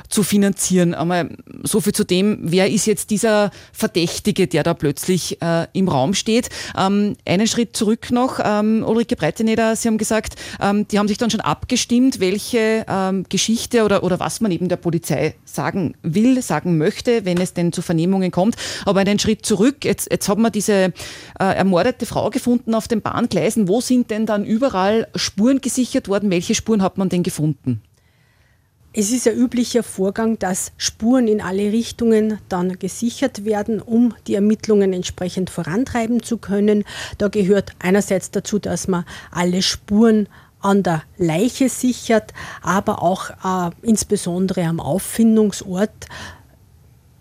zu 0.09 0.23
finanzieren. 0.23 0.93
Aber 0.93 1.29
so 1.63 1.79
viel 1.79 1.93
zu 1.93 2.03
dem, 2.03 2.37
wer 2.41 2.69
ist 2.69 2.85
jetzt 2.85 3.11
dieser 3.11 3.49
Verdächtige, 3.71 4.47
der 4.47 4.63
da 4.63 4.73
plötzlich 4.73 5.41
äh, 5.41 5.67
im 5.71 5.87
Raum 5.87 6.13
steht. 6.13 6.49
Ähm, 6.77 7.15
einen 7.25 7.47
Schritt 7.47 7.77
zurück 7.77 8.11
noch, 8.11 8.41
ähm, 8.43 8.83
Ulrike 8.85 9.15
Breiteneder, 9.15 9.77
Sie 9.77 9.87
haben 9.87 9.97
gesagt, 9.97 10.35
ähm, 10.61 10.85
die 10.89 10.99
haben 10.99 11.07
sich 11.07 11.17
dann 11.17 11.29
schon 11.29 11.39
abgestimmt, 11.39 12.19
welche 12.19 12.85
ähm, 12.89 13.23
Geschichte 13.29 13.85
oder, 13.85 14.03
oder 14.03 14.19
was 14.19 14.41
man 14.41 14.51
eben 14.51 14.67
der 14.67 14.75
Polizei 14.75 15.35
sagen 15.45 15.95
will, 16.01 16.41
sagen 16.41 16.77
möchte, 16.77 17.23
wenn 17.23 17.39
es 17.39 17.53
denn 17.53 17.71
zu 17.71 17.81
Vernehmungen 17.81 18.31
kommt. 18.31 18.57
Aber 18.85 18.99
einen 18.99 19.17
Schritt 19.17 19.45
zurück, 19.45 19.85
jetzt, 19.85 20.11
jetzt 20.11 20.27
haben 20.27 20.41
wir 20.41 20.49
diese 20.49 20.73
äh, 20.73 20.91
ermordete 21.39 22.05
Frau 22.05 22.29
gefunden 22.29 22.75
auf 22.75 22.89
den 22.89 23.01
Bahngleisen. 23.01 23.69
Wo 23.69 23.79
sind 23.79 24.11
denn 24.11 24.25
dann 24.25 24.43
überall 24.43 25.07
Spuren 25.15 25.61
gesichert 25.61 26.09
worden? 26.09 26.29
Welche 26.29 26.53
Spuren 26.53 26.81
hat 26.81 26.97
man 26.97 27.07
denn 27.07 27.23
gefunden? 27.23 27.81
Es 28.95 29.11
ist 29.11 29.27
ein 29.27 29.35
üblicher 29.35 29.81
Vorgang, 29.81 30.37
dass 30.37 30.71
Spuren 30.77 31.27
in 31.27 31.41
alle 31.41 31.71
Richtungen 31.71 32.37
dann 32.47 32.77
gesichert 32.77 33.43
werden, 33.43 33.81
um 33.81 34.13
die 34.27 34.35
Ermittlungen 34.35 34.93
entsprechend 34.93 35.49
vorantreiben 35.49 36.21
zu 36.21 36.37
können. 36.37 36.83
Da 37.17 37.27
gehört 37.27 37.71
einerseits 37.79 38.29
dazu, 38.29 38.59
dass 38.59 38.87
man 38.87 39.03
alle 39.31 39.63
Spuren 39.63 40.29
an 40.59 40.83
der 40.83 41.01
Leiche 41.17 41.69
sichert, 41.69 42.33
aber 42.61 43.01
auch 43.01 43.31
äh, 43.31 43.71
insbesondere 43.81 44.63
am 44.65 44.79
Auffindungsort 44.79 46.07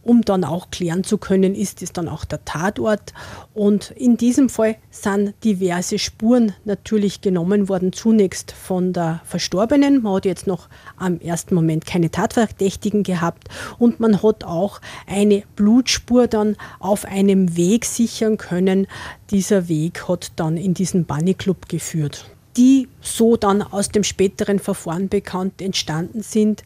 um 0.02 0.23
dann 0.23 0.44
auch 0.44 0.71
klären 0.71 1.04
zu 1.04 1.18
können, 1.18 1.54
ist 1.54 1.82
es 1.82 1.92
dann 1.92 2.09
auch 2.09 2.25
der 2.25 2.44
Tatort. 2.44 3.12
Und 3.54 3.90
in 3.92 4.16
diesem 4.16 4.49
Fall 4.49 4.76
sind 4.90 5.35
diverse 5.44 5.99
Spuren 5.99 6.54
natürlich 6.64 7.21
genommen 7.21 7.68
worden, 7.68 7.92
zunächst 7.92 8.52
von 8.52 8.92
der 8.92 9.21
Verstorbenen. 9.25 10.02
Man 10.02 10.14
hat 10.14 10.25
jetzt 10.25 10.47
noch 10.47 10.68
am 10.97 11.21
ersten 11.21 11.54
Moment 11.54 11.87
keine 11.87 12.11
Tatverdächtigen 12.11 13.02
gehabt 13.02 13.49
und 13.78 14.00
man 14.00 14.23
hat 14.23 14.44
auch 14.44 14.80
eine 15.06 15.44
Blutspur 15.56 16.26
dann 16.26 16.56
auf 16.80 17.04
einem 17.04 17.56
Weg 17.56 17.85
sichern 17.85 18.38
können. 18.38 18.87
Dieser 19.30 19.68
Weg 19.68 20.09
hat 20.09 20.32
dann 20.37 20.56
in 20.56 20.75
diesen 20.75 21.04
Bunny 21.04 21.35
Club 21.35 21.68
geführt, 21.68 22.26
die 22.56 22.88
so 23.00 23.37
dann 23.37 23.62
aus 23.62 23.88
dem 23.88 24.04
späteren 24.04 24.59
Verfahren 24.59 25.09
bekannt 25.09 25.62
entstanden 25.62 26.23
sind. 26.23 26.64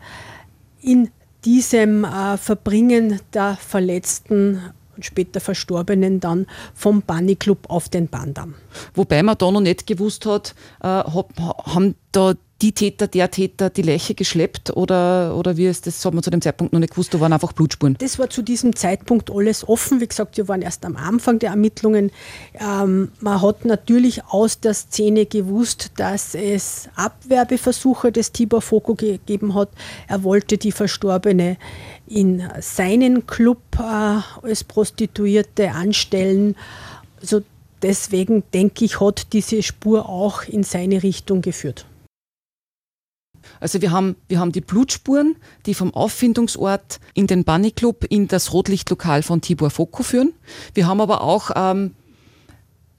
In 0.81 1.11
diesem 1.47 2.05
äh, 2.05 2.37
Verbringen 2.37 3.21
der 3.33 3.57
Verletzten 3.57 4.61
und 4.97 5.05
später 5.05 5.41
Verstorbenen 5.41 6.21
dann 6.21 6.47
vom 6.75 7.03
Bunny 7.03 7.37
Club 7.37 7.67
auf 7.69 7.89
den 7.89 8.09
Bahndamm. 8.09 8.55
Wobei 8.95 9.23
man 9.23 9.39
da 9.39 9.51
noch 9.51 9.61
nicht 9.61 9.87
gewusst 9.87 10.27
hat, 10.27 10.55
äh, 10.83 10.87
hab, 10.87 11.33
haben 11.39 11.95
da 12.13 12.35
die 12.63 12.73
Täter, 12.73 13.07
der 13.07 13.31
Täter 13.31 13.69
die 13.69 13.83
Leiche 13.83 14.15
geschleppt 14.15 14.75
oder, 14.75 15.37
oder 15.37 15.59
wie 15.59 15.67
ist 15.67 15.87
das, 15.87 16.03
hat 16.05 16.15
man 16.15 16.23
zu 16.23 16.31
dem 16.31 16.41
Zeitpunkt 16.41 16.73
noch 16.73 16.81
nicht 16.81 16.93
gewusst, 16.93 17.13
da 17.13 17.21
waren 17.21 17.33
einfach 17.33 17.53
Blutspuren? 17.53 17.97
Das 17.99 18.19
war 18.19 18.31
zu 18.31 18.41
diesem 18.41 18.75
Zeitpunkt 18.75 19.31
alles 19.31 19.69
offen. 19.69 20.01
Wie 20.01 20.07
gesagt, 20.07 20.39
wir 20.39 20.49
waren 20.49 20.63
erst 20.63 20.87
am 20.87 20.97
Anfang 20.97 21.39
der 21.39 21.51
Ermittlungen. 21.51 22.11
Ähm, 22.59 23.13
man 23.21 23.43
hat 23.43 23.67
natürlich 23.67 24.25
aus 24.25 24.61
der 24.61 24.73
Szene 24.73 25.27
gewusst, 25.27 25.93
dass 25.97 26.35
es 26.35 26.89
Abwerbeversuche 26.95 28.11
des 28.11 28.33
Tibor 28.33 28.63
Foko 28.63 28.95
gegeben 28.95 29.55
hat. 29.55 29.69
Er 30.09 30.25
wollte 30.25 30.57
die 30.57 30.73
Verstorbene 30.73 31.59
in 32.07 32.43
seinen 32.61 33.27
Club 33.27 33.61
äh, 33.79 34.21
als 34.47 34.65
Prostituierte 34.65 35.73
anstellen. 35.73 36.57
Also 37.21 37.43
deswegen 37.83 38.45
denke 38.55 38.87
ich, 38.87 38.99
hat 38.99 39.35
diese 39.35 39.63
Spur 39.63 40.09
auch 40.09 40.45
in 40.45 40.63
seine 40.63 41.03
Richtung 41.03 41.43
geführt. 41.43 41.85
Also 43.61 43.83
wir 43.83 43.91
haben, 43.91 44.17
wir 44.29 44.41
haben 44.41 44.53
die 44.53 44.61
Blutspuren, 44.61 45.37
die 45.67 45.75
vom 45.75 45.93
Auffindungsort 45.95 47.01
in 47.15 47.27
den 47.27 47.45
Bunny 47.45 47.71
Club 47.71 48.05
in 48.09 48.29
das 48.29 48.53
Rotlichtlokal 48.53 49.23
von 49.23 49.41
Tibor 49.41 49.71
Foko 49.71 50.03
führen. 50.03 50.33
Wir 50.75 50.87
haben 50.87 51.01
aber 51.01 51.23
auch 51.23 51.51
ähm, 51.55 51.95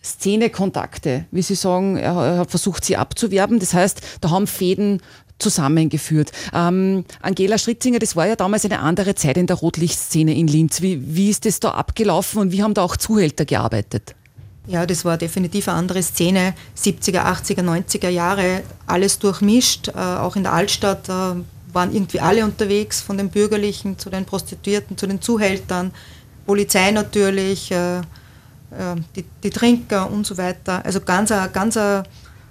Szenekontakte, 0.04 1.26
wie 1.32 1.42
Sie 1.42 1.56
sagen, 1.56 1.98
er 1.98 2.16
hat 2.40 2.50
versucht, 2.50 2.86
sie 2.86 2.98
abzuwerben. 2.98 3.60
Das 3.60 3.74
heißt, 3.74 4.02
da 4.22 4.30
haben 4.30 4.48
Fäden 4.48 5.02
zusammengeführt. 5.40 6.32
Ähm, 6.54 7.06
Angela 7.22 7.58
Schritzinger, 7.58 8.00
das 8.00 8.16
war 8.16 8.28
ja 8.28 8.36
damals 8.36 8.66
eine 8.66 8.80
andere 8.80 9.16
Zeit 9.16 9.38
in 9.38 9.48
der 9.48 9.58
Rotlichtszene 9.58 10.36
in 10.36 10.48
Linz. 10.48 10.82
Wie, 10.82 11.16
wie 11.16 11.30
ist 11.30 11.46
das 11.46 11.60
da 11.60 11.72
abgelaufen 11.72 12.42
und 12.42 12.52
wie 12.52 12.64
haben 12.64 12.74
da 12.74 12.82
auch 12.82 12.98
Zuhälter 12.98 13.46
gearbeitet? 13.46 14.16
Ja, 14.68 14.86
das 14.86 15.06
war 15.06 15.18
definitiv 15.18 15.70
eine 15.70 15.78
andere 15.78 16.04
Szene. 16.04 16.54
70er, 16.78 17.24
80er, 17.24 17.62
90er 17.62 18.10
Jahre, 18.10 18.64
alles 18.86 19.18
durchmischt. 19.18 19.88
Äh, 19.88 19.94
auch 19.94 20.36
in 20.36 20.44
der 20.44 20.54
Altstadt 20.54 21.08
äh, 21.08 21.12
waren 21.72 21.94
irgendwie 21.94 22.20
alle 22.20 22.44
unterwegs, 22.44 23.00
von 23.02 23.18
den 23.18 23.30
Bürgerlichen 23.30 23.98
zu 23.98 24.10
den 24.10 24.26
Prostituierten, 24.26 24.98
zu 24.98 25.08
den 25.08 25.22
Zuhältern, 25.22 25.92
Polizei 26.46 26.92
natürlich, 26.92 27.72
äh, 27.72 28.00
äh 28.00 28.04
die, 29.16 29.24
die, 29.44 29.50
Trinker 29.50 30.12
und 30.12 30.26
so 30.26 30.38
weiter. 30.38 30.84
Also 30.86 31.00
ganz, 31.00 31.32
eine, 31.32 31.50
ganz 31.50 31.78
eine 31.78 32.04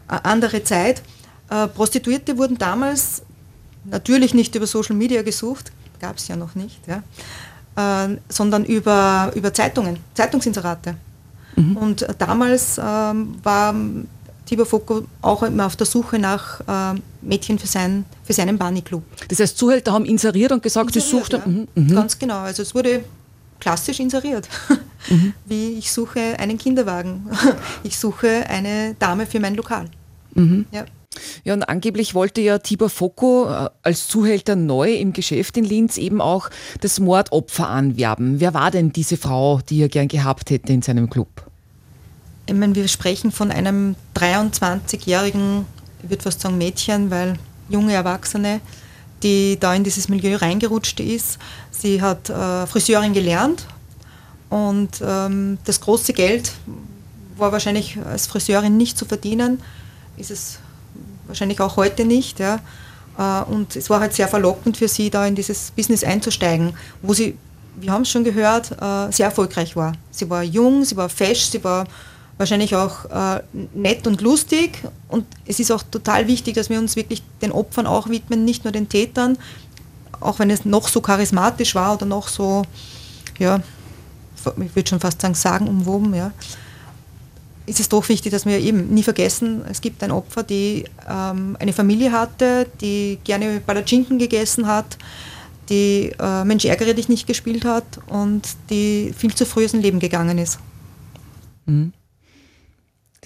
andere 0.09 0.65
Zeit. 0.65 1.03
Äh, 1.51 1.69
Prostituierte 1.69 2.39
wurden 2.39 2.57
damals 2.57 3.23
natürlich 3.85 4.33
nicht 4.33 4.55
über 4.55 4.67
Social 4.67 4.97
Media 4.97 5.23
gesucht, 5.23 5.71
gab 6.01 6.17
es 6.17 6.29
ja 6.29 6.37
noch 6.37 6.55
nicht, 6.55 6.81
ja, 6.87 7.03
äh, 8.07 8.17
sondern 8.29 8.65
über, 8.65 9.33
über 9.35 9.53
Zeitungen, 9.53 9.99
Zeitungsinserate. 10.15 10.97
Mhm. 11.57 11.77
Und 11.77 12.07
damals 12.19 12.79
ähm, 12.83 13.35
war 13.43 13.75
Tibor 14.47 14.67
Foko 14.67 15.03
auch 15.23 15.43
immer 15.43 15.67
auf 15.67 15.77
der 15.77 15.87
Suche 15.87 16.19
nach 16.19 16.61
äh, 16.61 16.99
Mädchen 17.23 17.59
für, 17.59 17.67
sein, 17.67 18.05
für 18.25 18.33
seinen 18.33 18.59
Bunny-Club. 18.59 19.03
Das 19.29 19.41
heißt, 19.41 19.59
Zuhälter 19.59 19.93
haben 19.93 20.05
inseriert 20.05 20.53
und 20.53 20.63
gesagt, 20.63 20.95
inseriert, 20.95 21.11
sie 21.11 21.17
sucht... 21.19 21.33
Ja. 21.33 21.43
Mhm. 21.45 21.69
Mhm. 21.75 21.95
Ganz 21.95 22.19
genau, 22.19 22.39
also 22.39 22.63
es 22.63 22.75
wurde 22.75 23.05
klassisch 23.61 24.01
inseriert. 24.01 24.49
Mhm. 25.09 25.35
Wie 25.45 25.79
ich 25.79 25.93
suche 25.93 26.37
einen 26.37 26.59
Kinderwagen, 26.59 27.31
ich 27.85 27.97
suche 27.97 28.45
eine 28.49 28.97
Dame 28.99 29.25
für 29.25 29.39
mein 29.39 29.55
Lokal. 29.55 29.89
Mhm. 30.35 30.67
Ja. 30.73 30.85
Ja, 31.47 31.55
und 31.55 31.63
angeblich 31.63 32.15
wollte 32.15 32.41
ja 32.41 32.59
Tibor 32.59 32.91
Foko 32.91 33.49
äh, 33.49 33.71
als 33.83 34.09
Zuhälter 34.09 34.57
neu 34.57 34.95
im 34.95 35.13
Geschäft 35.13 35.57
in 35.57 35.65
Linz 35.65 35.97
eben 35.97 36.21
auch 36.21 36.51
das 36.81 36.99
Mordopfer 36.99 37.69
anwerben. 37.69 38.41
Wer 38.41 38.53
war 38.53 38.73
denn 38.73 38.93
diese 38.93 39.17
Frau, 39.17 39.61
die 39.69 39.81
er 39.81 39.89
gern 39.89 40.09
gehabt 40.09 40.51
hätte 40.51 40.73
in 40.73 40.83
seinem 40.83 41.09
Club? 41.09 41.29
ich 42.47 42.55
meine, 42.55 42.75
wir 42.75 42.89
sprechen 42.89 43.33
von 43.33 43.51
einem 43.51 43.97
23-jährigen, 44.15 45.67
ich 46.03 46.11
würde 46.11 46.23
fast 46.23 46.41
sagen 46.41 46.59
Mädchen, 46.59 47.11
weil 47.11 47.39
junge 47.69 47.93
Erwachsene, 47.93 48.61
die 49.23 49.59
da 49.59 49.75
in 49.75 49.83
dieses 49.83 50.09
Milieu 50.09 50.37
reingerutscht 50.37 51.01
ist. 51.01 51.39
Sie 51.73 52.01
hat 52.01 52.31
äh, 52.31 52.67
Friseurin 52.67 53.13
gelernt 53.13 53.67
und 54.49 55.01
ähm, 55.03 55.59
das 55.65 55.81
große 55.81 56.13
Geld 56.13 56.53
war 57.37 57.51
wahrscheinlich 57.51 57.99
als 57.99 58.29
Friseurin 58.29 58.77
nicht 58.77 58.97
zu 58.97 59.05
verdienen, 59.05 59.61
ist 60.17 60.31
es 60.31 60.59
wahrscheinlich 61.27 61.61
auch 61.61 61.77
heute 61.77 62.05
nicht. 62.05 62.39
Ja. 62.39 62.61
Äh, 63.19 63.51
und 63.51 63.77
es 63.77 63.91
war 63.91 64.01
halt 64.01 64.15
sehr 64.15 64.29
verlockend 64.29 64.77
für 64.77 64.89
sie, 64.89 65.11
da 65.11 65.27
in 65.27 65.35
dieses 65.35 65.71
Business 65.71 66.05
einzusteigen, 66.05 66.75
wo 67.03 67.15
sie, 67.15 67.37
wir 67.77 67.93
haben 67.93 68.03
es 68.03 68.11
schon 68.11 68.25
gehört, 68.25 68.73
äh, 68.73 69.13
sehr 69.13 69.27
erfolgreich 69.27 69.77
war. 69.77 69.93
Sie 70.11 70.29
war 70.29 70.43
jung, 70.43 70.85
sie 70.85 70.97
war 70.97 71.09
fesch, 71.09 71.47
sie 71.51 71.63
war 71.63 71.87
wahrscheinlich 72.39 72.77
auch 72.77 73.05
äh, 73.07 73.43
nett 73.75 74.07
und 74.07 74.21
lustig. 74.21 74.83
Und 75.09 75.27
es 75.47 75.61
ist 75.61 75.71
auch 75.73 75.83
total 75.83 76.27
wichtig, 76.27 76.55
dass 76.55 76.69
wir 76.69 76.79
uns 76.79 76.97
wirklich 76.97 77.23
den 77.41 77.53
Opfern 77.53 77.87
auch 77.87 78.09
widmen, 78.09 78.45
nicht 78.45 78.65
nur 78.65 78.73
den 78.73 78.89
Tätern, 78.89 79.39
auch 80.21 80.39
wenn 80.39 80.51
es 80.51 80.65
noch 80.65 80.89
so 80.89 81.01
charismatisch 81.01 81.75
war 81.75 81.95
oder 81.95 82.07
noch 82.07 82.29
so, 82.29 82.63
ja, 83.39 83.61
ich 84.63 84.77
würde 84.77 84.89
schon 84.89 85.01
fast 85.01 85.21
sagen, 85.21 85.35
sagenumwoben, 85.35 86.15
ja, 86.15 86.33
ist 87.67 87.81
es 87.81 87.89
doch 87.89 88.09
wichtig, 88.09 88.31
dass 88.31 88.47
wir 88.47 88.59
eben 88.59 88.95
nie 88.95 89.03
vergessen, 89.03 89.63
es 89.69 89.81
gibt 89.81 90.03
ein 90.03 90.13
Opfer, 90.13 90.43
die 90.43 90.85
ähm, 91.09 91.57
eine 91.59 91.73
Familie 91.73 92.13
hatte, 92.13 92.67
die 92.81 93.19
gerne 93.25 93.61
Palatschinken 93.61 94.19
gegessen 94.19 94.67
hat, 94.67 94.97
die 95.69 96.13
äh, 96.19 96.45
Mensch 96.45 96.65
ärgere 96.65 96.95
dich 96.95 97.09
nicht 97.09 97.27
gespielt 97.27 97.65
hat 97.65 97.85
und 98.07 98.49
die 98.71 99.13
viel 99.17 99.35
zu 99.35 99.45
früh 99.45 99.65
aus 99.65 99.73
dem 99.73 99.81
Leben 99.81 99.99
gegangen 99.99 100.39
ist. 100.39 100.61
Mhm. 101.67 101.93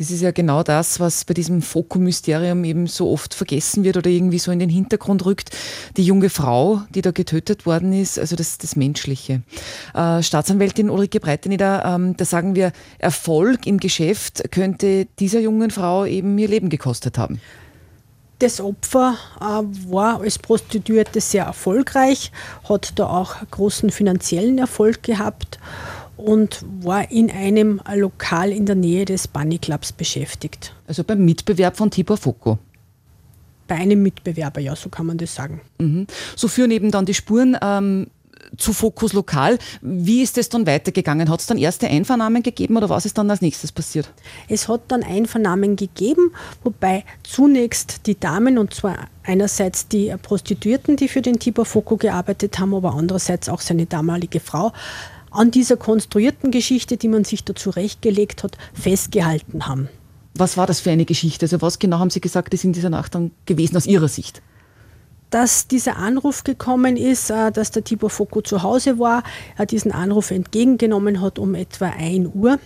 Das 0.01 0.11
ist 0.11 0.23
ja 0.23 0.31
genau 0.31 0.63
das, 0.63 0.99
was 0.99 1.27
bei 1.27 1.35
diesem 1.35 1.61
Foku-Mysterium 1.61 2.65
eben 2.65 2.87
so 2.87 3.11
oft 3.11 3.35
vergessen 3.35 3.85
wird 3.85 3.99
oder 3.99 4.09
irgendwie 4.09 4.39
so 4.39 4.51
in 4.51 4.59
den 4.59 4.71
Hintergrund 4.71 5.27
rückt. 5.27 5.51
Die 5.99 6.03
junge 6.03 6.31
Frau, 6.31 6.81
die 6.95 7.03
da 7.03 7.11
getötet 7.11 7.67
worden 7.67 7.93
ist, 7.93 8.19
also 8.19 8.35
das, 8.35 8.57
das 8.57 8.77
Menschliche. 8.77 9.43
Äh, 9.93 10.23
Staatsanwältin 10.23 10.89
Ulrike 10.89 11.21
Breiteneder, 11.21 11.85
ähm, 11.85 12.17
da 12.17 12.25
sagen 12.25 12.55
wir, 12.55 12.73
Erfolg 12.99 13.67
im 13.67 13.77
Geschäft 13.77 14.51
könnte 14.51 15.07
dieser 15.19 15.41
jungen 15.41 15.71
Frau 15.71 16.07
eben 16.07 16.39
ihr 16.39 16.49
Leben 16.49 16.71
gekostet 16.71 17.19
haben. 17.19 17.39
Das 18.39 18.59
Opfer 18.59 19.19
äh, 19.39 19.45
war 19.93 20.23
als 20.23 20.39
Prostituierte 20.39 21.21
sehr 21.21 21.45
erfolgreich, 21.45 22.33
hat 22.67 22.99
da 22.99 23.07
auch 23.07 23.37
großen 23.51 23.91
finanziellen 23.91 24.57
Erfolg 24.57 25.03
gehabt 25.03 25.59
und 26.21 26.65
war 26.83 27.11
in 27.11 27.31
einem 27.31 27.81
Lokal 27.95 28.51
in 28.53 28.67
der 28.67 28.75
Nähe 28.75 29.05
des 29.05 29.29
Bunny 29.29 29.59
Clubs 29.59 29.93
beschäftigt. 29.93 30.75
Also 30.87 31.05
beim 31.05 31.25
Mitbewerb 31.25 31.77
von 31.77 31.91
Tibor 31.91 32.17
Foko? 32.17 32.59
Bei 33.67 33.77
einem 33.77 34.03
Mitbewerber, 34.03 34.61
ja, 34.61 34.75
so 34.75 34.89
kann 34.89 35.07
man 35.07 35.19
das 35.19 35.35
sagen. 35.35 35.61
Mhm. 35.79 36.07
So 36.35 36.49
führen 36.49 36.71
eben 36.71 36.91
dann 36.91 37.07
die 37.07 37.15
Spuren 37.15 37.57
ähm, 37.63 38.09
zu 38.57 38.73
Fokus 38.73 39.13
Lokal. 39.13 39.59
Wie 39.81 40.23
ist 40.23 40.39
es 40.39 40.49
dann 40.49 40.67
weitergegangen? 40.67 41.29
Hat 41.29 41.41
es 41.41 41.47
dann 41.47 41.59
erste 41.59 41.89
Einvernahmen 41.89 42.43
gegeben 42.43 42.77
oder 42.77 42.89
was 42.89 43.07
ist 43.07 43.19
dann 43.19 43.31
als 43.31 43.41
nächstes 43.41 43.73
passiert? 43.73 44.13
Es 44.49 44.69
hat 44.69 44.83
dann 44.89 45.03
Einvernahmen 45.03 45.77
gegeben, 45.77 46.33
wobei 46.63 47.05
zunächst 47.23 48.07
die 48.07 48.19
Damen, 48.19 48.59
und 48.59 48.75
zwar 48.75 49.09
einerseits 49.23 49.89
die 49.89 50.15
Prostituierten, 50.21 50.97
die 50.97 51.09
für 51.09 51.23
den 51.23 51.39
Tibor 51.39 51.65
Foko 51.65 51.97
gearbeitet 51.97 52.59
haben, 52.59 52.75
aber 52.75 52.95
andererseits 52.95 53.49
auch 53.49 53.61
seine 53.61 53.87
damalige 53.87 54.41
Frau, 54.41 54.73
an 55.31 55.51
dieser 55.51 55.77
konstruierten 55.77 56.51
Geschichte, 56.51 56.97
die 56.97 57.09
man 57.09 57.25
sich 57.25 57.45
da 57.45 57.55
zurechtgelegt 57.55 58.43
hat, 58.43 58.57
festgehalten 58.75 59.67
haben. 59.67 59.89
Was 60.35 60.57
war 60.57 60.67
das 60.67 60.81
für 60.81 60.91
eine 60.91 61.05
Geschichte? 61.05 61.45
Also 61.45 61.61
was 61.61 61.79
genau 61.79 61.99
haben 61.99 62.11
Sie 62.11 62.21
gesagt, 62.21 62.55
ist 62.55 62.65
in 62.65 62.73
dieser 62.73 62.91
Nacht 62.91 63.15
dann 63.15 63.31
gewesen 63.47 63.77
aus 63.77 63.87
Ihrer 63.87 64.09
Sicht? 64.09 64.43
dass 65.31 65.69
dieser 65.69 65.97
Anruf 65.97 66.45
gekommen 66.45 66.97
ist, 66.97 67.31
äh, 67.31 67.51
dass 67.53 67.71
der 67.71 67.85
Tibor 67.85 68.11
Foko 68.11 68.43
zu 68.43 68.63
Hause 68.63 68.99
war, 68.99 69.23
er 69.57 69.67
diesen 69.67 69.93
Anruf 69.93 70.31
entgegengenommen 70.31 71.21
hat 71.21 71.39
um 71.39 71.55
etwa 71.55 71.87
1 71.87 72.31
Uhr. 72.35 72.59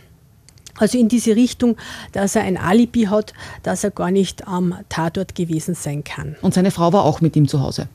Also 0.76 0.98
in 0.98 1.08
diese 1.08 1.36
Richtung, 1.36 1.76
dass 2.12 2.34
er 2.34 2.42
ein 2.42 2.56
Alibi 2.56 3.04
hat, 3.04 3.32
dass 3.62 3.84
er 3.84 3.90
gar 3.90 4.10
nicht 4.10 4.48
am 4.48 4.74
Tatort 4.88 5.36
gewesen 5.36 5.76
sein 5.76 6.02
kann. 6.02 6.34
Und 6.42 6.54
seine 6.54 6.72
Frau 6.72 6.92
war 6.92 7.04
auch 7.04 7.20
mit 7.20 7.36
ihm 7.36 7.46
zu 7.46 7.60
Hause? 7.60 7.88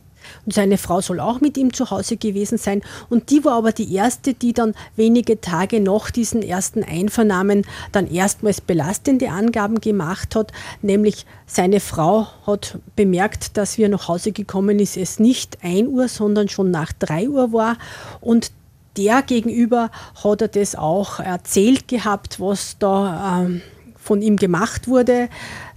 Und 0.46 0.54
seine 0.54 0.78
Frau 0.78 1.02
soll 1.02 1.20
auch 1.20 1.42
mit 1.42 1.58
ihm 1.58 1.74
zu 1.74 1.89
Hause 1.89 2.18
gewesen 2.18 2.58
sein. 2.58 2.82
Und 3.10 3.30
die 3.30 3.44
war 3.46 3.54
aber 3.54 3.72
die 3.72 3.94
erste, 3.94 4.34
die 4.34 4.54
dann 4.54 4.74
wenige 4.96 5.42
Tage 5.42 5.80
nach 5.80 6.12
diesen 6.12 6.42
ersten 6.42 6.84
Einvernahmen 6.84 7.65
dann 7.92 8.10
erstmals 8.12 8.62
belastende 8.62 9.30
Angaben 9.30 9.82
gemacht 9.82 10.36
hat. 10.36 10.52
Nämlich 10.82 11.26
seine 11.46 11.80
Frau 11.80 12.28
hat 12.46 12.78
bemerkt, 12.96 13.58
dass 13.58 13.78
wie 13.78 13.84
er 13.84 13.89
nach 13.89 14.08
Hause 14.08 14.32
gekommen 14.32 14.80
ist, 14.80 14.98
es 14.98 15.20
nicht 15.20 15.58
1 15.63 15.88
Uhr, 15.89 16.08
sondern 16.08 16.50
schon 16.50 16.72
nach 16.72 16.94
3 16.94 17.30
Uhr 17.30 17.54
war. 17.54 17.78
Und 18.22 18.52
der 18.98 19.22
gegenüber 19.22 19.92
hat 20.24 20.42
er 20.42 20.48
das 20.48 20.76
auch 20.76 21.20
erzählt 21.20 21.88
gehabt, 21.88 22.39
was 22.39 22.78
da 22.80 23.44
ähm, 23.44 23.62
von 23.96 24.22
ihm 24.22 24.38
gemacht 24.38 24.88
wurde, 24.88 25.30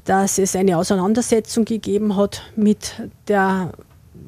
dass 0.04 0.38
es 0.38 0.56
eine 0.56 0.76
Auseinandersetzung 0.76 1.64
gegeben 1.64 2.16
hat 2.16 2.42
mit 2.56 2.94
der 3.28 3.72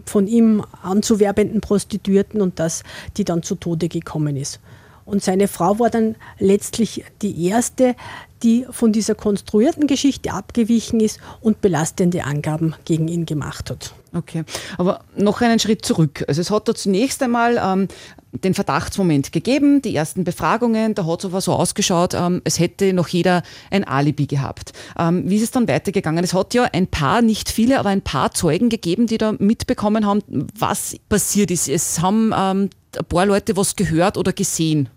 von 0.07 0.27
ihm 0.27 0.63
anzuwerbenden 0.83 1.61
Prostituierten 1.61 2.41
und 2.41 2.59
dass 2.59 2.83
die 3.17 3.25
dann 3.25 3.43
zu 3.43 3.55
Tode 3.55 3.89
gekommen 3.89 4.37
ist. 4.37 4.61
Und 5.05 5.23
seine 5.23 5.49
Frau 5.49 5.79
war 5.79 5.91
dann 5.91 6.17
letztlich 6.39 7.05
die 7.23 7.47
erste, 7.47 7.95
die 8.43 8.67
von 8.71 8.93
dieser 8.93 9.15
konstruierten 9.15 9.87
Geschichte 9.87 10.33
abgewichen 10.33 11.01
ist 11.01 11.19
und 11.41 11.61
belastende 11.61 12.25
Angaben 12.25 12.75
gegen 12.85 13.09
ihn 13.09 13.27
gemacht 13.27 13.71
hat. 13.71 13.95
Okay, 14.15 14.45
aber 14.79 15.01
noch 15.17 15.41
einen 15.41 15.59
Schritt 15.59 15.85
zurück. 15.85 16.25
Also 16.29 16.41
es 16.41 16.51
hat 16.51 16.69
da 16.69 16.75
zunächst 16.75 17.21
einmal 17.23 17.61
ähm, 17.61 17.89
den 18.33 18.55
Verdachtsmoment 18.55 19.33
gegeben, 19.33 19.83
die 19.83 19.95
ersten 19.95 20.23
Befragungen, 20.23 20.95
da 20.95 21.05
hat 21.07 21.21
es 21.21 21.25
aber 21.25 21.41
so 21.41 21.53
ausgeschaut, 21.53 22.15
ähm, 22.15 22.41
es 22.45 22.61
hätte 22.61 22.93
noch 22.93 23.09
jeder 23.09 23.43
ein 23.71 23.85
Alibi 23.85 24.27
gehabt. 24.27 24.73
Ähm, 24.99 25.29
wie 25.29 25.37
ist 25.37 25.43
es 25.43 25.51
dann 25.51 25.67
weitergegangen? 25.67 26.23
Es 26.23 26.35
hat 26.35 26.55
ja 26.55 26.65
ein 26.73 26.87
paar, 26.87 27.23
nicht 27.23 27.51
viele, 27.51 27.81
aber 27.81 27.89
ein 27.89 28.03
paar 28.03 28.33
Zeugen 28.33 28.69
gegeben, 28.69 29.07
die 29.07 29.19
da 29.19 29.33
mitbekommen 29.33 30.07
haben, 30.07 30.23
was 30.57 30.97
passiert 31.09 31.51
ist. 31.51 31.69
Es 31.69 32.01
haben 32.01 32.33
ähm, 32.37 32.71
ein 32.99 33.05
paar 33.05 33.27
Leute 33.27 33.57
was 33.57 33.77
gehört 33.77 34.17
oder 34.17 34.33
gesehen. 34.33 34.89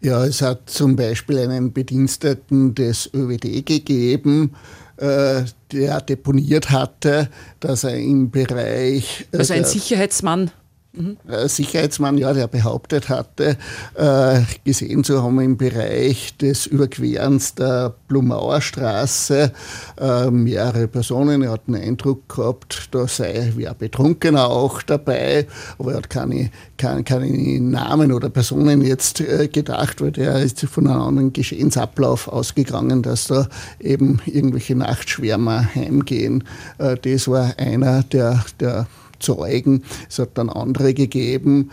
Ja, 0.00 0.24
es 0.24 0.42
hat 0.42 0.68
zum 0.68 0.96
Beispiel 0.96 1.38
einen 1.38 1.72
Bediensteten 1.72 2.74
des 2.74 3.08
ÖWD 3.14 3.64
gegeben, 3.64 4.56
äh, 4.96 5.44
der 5.70 6.00
deponiert 6.00 6.70
hatte, 6.70 7.28
dass 7.60 7.84
er 7.84 7.96
im 7.96 8.30
Bereich. 8.30 9.26
Äh, 9.30 9.38
also 9.38 9.54
ein 9.54 9.64
Sicherheitsmann. 9.64 10.50
Mhm. 10.94 11.16
Sicherheitsmann, 11.46 12.18
ja, 12.18 12.34
der 12.34 12.48
behauptet 12.48 13.08
hatte, 13.08 13.56
äh, 13.94 14.40
gesehen 14.62 15.04
zu 15.04 15.22
haben 15.22 15.40
im 15.40 15.56
Bereich 15.56 16.36
des 16.36 16.66
Überquerens 16.66 17.54
der 17.54 17.94
Blumauer 18.08 18.60
Straße 18.60 19.52
äh, 19.98 20.30
mehrere 20.30 20.88
Personen. 20.88 21.40
Er 21.42 21.52
hat 21.52 21.66
den 21.66 21.76
Eindruck 21.76 22.28
gehabt, 22.28 22.88
da 22.90 23.08
sei 23.08 23.52
wer 23.56 23.72
Betrunkener 23.72 24.48
auch 24.50 24.82
dabei, 24.82 25.46
aber 25.78 25.92
er 25.92 25.96
hat 25.96 26.10
keine, 26.10 26.50
keine, 26.76 27.04
keine 27.04 27.60
Namen 27.60 28.12
oder 28.12 28.28
Personen 28.28 28.82
jetzt 28.82 29.24
gedacht, 29.50 30.02
weil 30.02 30.12
der 30.12 30.40
ist 30.40 30.60
von 30.60 30.86
einem 30.86 31.00
anderen 31.00 31.32
Geschehensablauf 31.32 32.28
ausgegangen, 32.28 33.02
dass 33.02 33.28
da 33.28 33.48
eben 33.80 34.20
irgendwelche 34.26 34.74
Nachtschwärmer 34.74 35.74
heimgehen. 35.74 36.44
Das 36.76 37.28
war 37.28 37.54
einer 37.56 38.02
der, 38.02 38.44
der 38.60 38.86
Zeugen. 39.22 39.84
Es 40.08 40.18
hat 40.18 40.30
dann 40.34 40.50
andere 40.50 40.94
gegeben. 40.94 41.70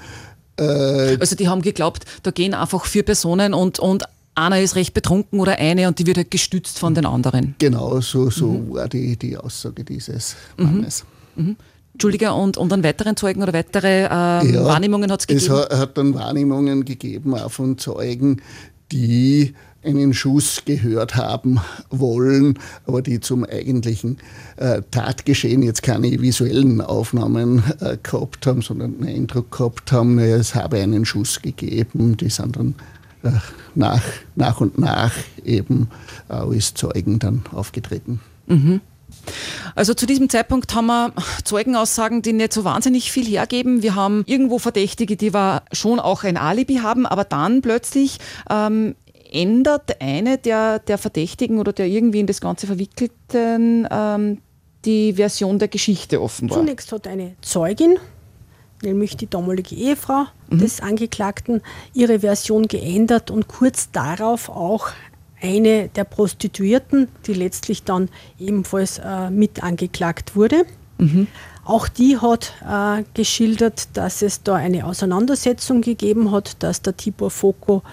Äh, 0.57 1.17
also 1.19 1.35
die 1.35 1.47
haben 1.47 1.61
geglaubt, 1.61 2.05
da 2.23 2.31
gehen 2.31 2.53
einfach 2.53 2.85
vier 2.85 3.03
Personen 3.03 3.53
und, 3.53 3.79
und 3.79 4.03
einer 4.35 4.61
ist 4.61 4.75
recht 4.75 4.93
betrunken 4.93 5.39
oder 5.39 5.57
eine 5.57 5.87
und 5.87 5.99
die 5.99 6.07
wird 6.07 6.17
halt 6.17 6.31
gestützt 6.31 6.79
von 6.79 6.93
den 6.93 7.05
anderen. 7.05 7.55
Genau, 7.59 7.99
so, 8.01 8.29
so 8.29 8.47
mhm. 8.47 8.73
war 8.73 8.87
die, 8.87 9.17
die 9.17 9.37
Aussage 9.37 9.83
dieses 9.83 10.35
Mannes. 10.57 11.05
Mhm. 11.35 11.45
Mhm. 11.45 11.55
Entschuldige, 11.93 12.33
und, 12.33 12.55
und 12.55 12.71
an 12.71 12.83
weiteren 12.83 13.17
Zeugen 13.17 13.41
oder 13.41 13.51
weitere 13.51 14.03
äh, 14.03 14.07
ja, 14.07 14.63
Wahrnehmungen 14.63 15.11
hat 15.11 15.21
es 15.21 15.27
gegeben? 15.27 15.53
Es 15.69 15.77
hat 15.77 15.97
dann 15.97 16.13
Wahrnehmungen 16.13 16.85
gegeben, 16.85 17.33
auch 17.33 17.51
von 17.51 17.77
Zeugen, 17.77 18.41
die 18.91 19.53
einen 19.83 20.13
Schuss 20.13 20.63
gehört 20.65 21.15
haben 21.15 21.59
wollen, 21.89 22.59
aber 22.85 23.01
die 23.01 23.19
zum 23.19 23.43
eigentlichen 23.43 24.17
äh, 24.57 24.81
Tatgeschehen 24.91 25.61
jetzt 25.63 25.83
keine 25.83 26.21
visuellen 26.21 26.81
Aufnahmen 26.81 27.63
äh, 27.79 27.97
gehabt 28.01 28.45
haben, 28.45 28.61
sondern 28.61 28.95
einen 28.95 29.15
Eindruck 29.15 29.51
gehabt 29.51 29.91
haben, 29.91 30.19
es 30.19 30.55
habe 30.55 30.77
einen 30.77 31.05
Schuss 31.05 31.41
gegeben. 31.41 32.17
Die 32.17 32.29
sind 32.29 32.57
dann 32.57 32.75
äh, 33.23 33.31
nach, 33.75 34.03
nach 34.35 34.61
und 34.61 34.77
nach 34.77 35.13
eben 35.43 35.87
als 36.27 36.73
Zeugen 36.73 37.19
dann 37.19 37.43
aufgetreten. 37.53 38.19
Mhm. 38.47 38.81
Also 39.75 39.93
zu 39.93 40.05
diesem 40.05 40.29
Zeitpunkt 40.29 40.73
haben 40.75 40.87
wir 40.87 41.13
Zeugenaussagen, 41.43 42.21
die 42.21 42.33
nicht 42.33 42.53
so 42.53 42.63
wahnsinnig 42.63 43.11
viel 43.11 43.25
hergeben. 43.25 43.81
Wir 43.81 43.95
haben 43.95 44.23
irgendwo 44.25 44.59
Verdächtige, 44.59 45.15
die 45.15 45.33
wir 45.33 45.63
schon 45.71 45.99
auch 45.99 46.23
ein 46.23 46.37
Alibi 46.37 46.77
haben, 46.77 47.05
aber 47.05 47.23
dann 47.23 47.61
plötzlich 47.61 48.19
ähm, 48.49 48.95
ändert 49.31 50.01
eine 50.01 50.37
der, 50.37 50.79
der 50.79 50.97
Verdächtigen 50.97 51.59
oder 51.59 51.73
der 51.73 51.87
irgendwie 51.87 52.19
in 52.19 52.27
das 52.27 52.41
Ganze 52.41 52.67
Verwickelten 52.67 53.87
ähm, 53.89 54.39
die 54.85 55.13
Version 55.13 55.59
der 55.59 55.67
Geschichte 55.67 56.21
offenbar? 56.21 56.59
Zunächst 56.59 56.91
hat 56.91 57.07
eine 57.07 57.35
Zeugin, 57.41 57.97
nämlich 58.81 59.17
die 59.17 59.29
damalige 59.29 59.75
Ehefrau 59.75 60.25
mhm. 60.49 60.59
des 60.59 60.81
Angeklagten, 60.81 61.61
ihre 61.93 62.19
Version 62.19 62.67
geändert 62.67 63.31
und 63.31 63.47
kurz 63.47 63.91
darauf 63.91 64.49
auch 64.49 64.89
eine 65.41 65.89
der 65.89 66.03
Prostituierten, 66.03 67.07
die 67.25 67.33
letztlich 67.33 67.83
dann 67.83 68.09
ebenfalls 68.39 68.99
äh, 68.99 69.29
mit 69.29 69.63
angeklagt 69.63 70.35
wurde. 70.35 70.65
Mhm. 70.97 71.27
Auch 71.63 71.87
die 71.87 72.17
hat 72.17 72.53
äh, 72.67 73.03
geschildert, 73.13 73.89
dass 73.93 74.21
es 74.21 74.43
da 74.43 74.55
eine 74.55 74.85
Auseinandersetzung 74.85 75.81
gegeben 75.81 76.31
hat, 76.31 76.61
dass 76.63 76.81
der 76.81 76.97
Tibor 76.97 77.29
Foko 77.29 77.83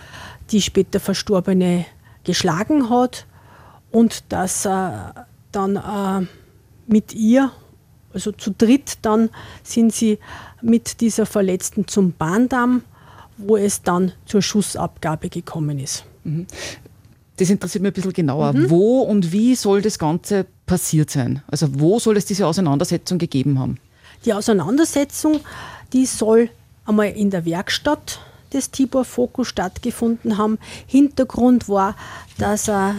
die 0.51 0.63
später 0.63 1.01
Verstorbene 1.01 1.87
geschlagen 2.25 2.91
hat 2.91 3.27
und 3.91 4.25
dass 4.31 4.67
er 4.67 5.27
dann 5.53 5.77
äh, 5.77 6.27
mit 6.87 7.15
ihr, 7.15 7.51
also 8.13 8.33
zu 8.33 8.53
dritt, 8.57 8.99
dann 9.03 9.31
sind 9.63 9.93
sie 9.93 10.19
mit 10.63 11.01
dieser 11.01 11.27
Verletzten 11.27 11.87
zum 11.87 12.13
Bahndamm, 12.13 12.83
wo 13.37 13.57
es 13.57 13.83
dann 13.83 14.13
zur 14.25 14.43
Schussabgabe 14.43 15.29
gekommen 15.29 15.79
ist. 15.79 16.05
Mhm. 16.25 16.47
Das 17.37 17.51
interessiert 17.51 17.83
mich 17.83 17.91
ein 17.91 17.95
bisschen 17.95 18.13
genauer. 18.13 18.53
Mhm. 18.53 18.71
Wo 18.71 19.01
und 19.03 19.33
wie 19.33 19.55
soll 19.55 19.83
das 19.83 19.99
Ganze 19.99 20.47
passiert 20.65 21.11
sein? 21.11 21.43
Also 21.49 21.69
wo 21.79 21.99
soll 21.99 22.17
es 22.17 22.25
diese 22.25 22.47
Auseinandersetzung 22.47 23.19
gegeben 23.19 23.59
haben? 23.59 23.79
Die 24.25 24.33
Auseinandersetzung, 24.33 25.41
die 25.93 26.07
soll 26.07 26.49
einmal 26.87 27.09
in 27.11 27.31
der 27.31 27.45
Werkstatt 27.45 28.21
des 28.53 28.71
Tibor 28.71 29.05
Fokus 29.05 29.49
stattgefunden 29.49 30.39
haben. 30.39 30.59
Hintergrund 30.87 31.69
war, 31.69 31.97
dass 32.39 32.69
er 32.69 32.95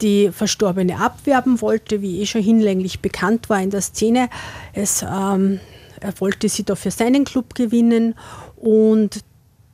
die 0.00 0.30
Verstorbene 0.32 1.00
abwerben 1.00 1.60
wollte, 1.60 2.02
wie 2.02 2.20
eh 2.20 2.26
schon 2.26 2.42
hinlänglich 2.42 3.00
bekannt 3.00 3.48
war 3.48 3.60
in 3.60 3.70
der 3.70 3.80
Szene. 3.80 4.28
Es, 4.72 5.02
ähm, 5.02 5.60
er 6.00 6.20
wollte 6.20 6.48
sie 6.48 6.64
da 6.64 6.74
für 6.74 6.90
seinen 6.90 7.24
Club 7.24 7.54
gewinnen 7.54 8.14
und 8.56 9.20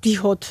die 0.05 0.21
hat 0.21 0.47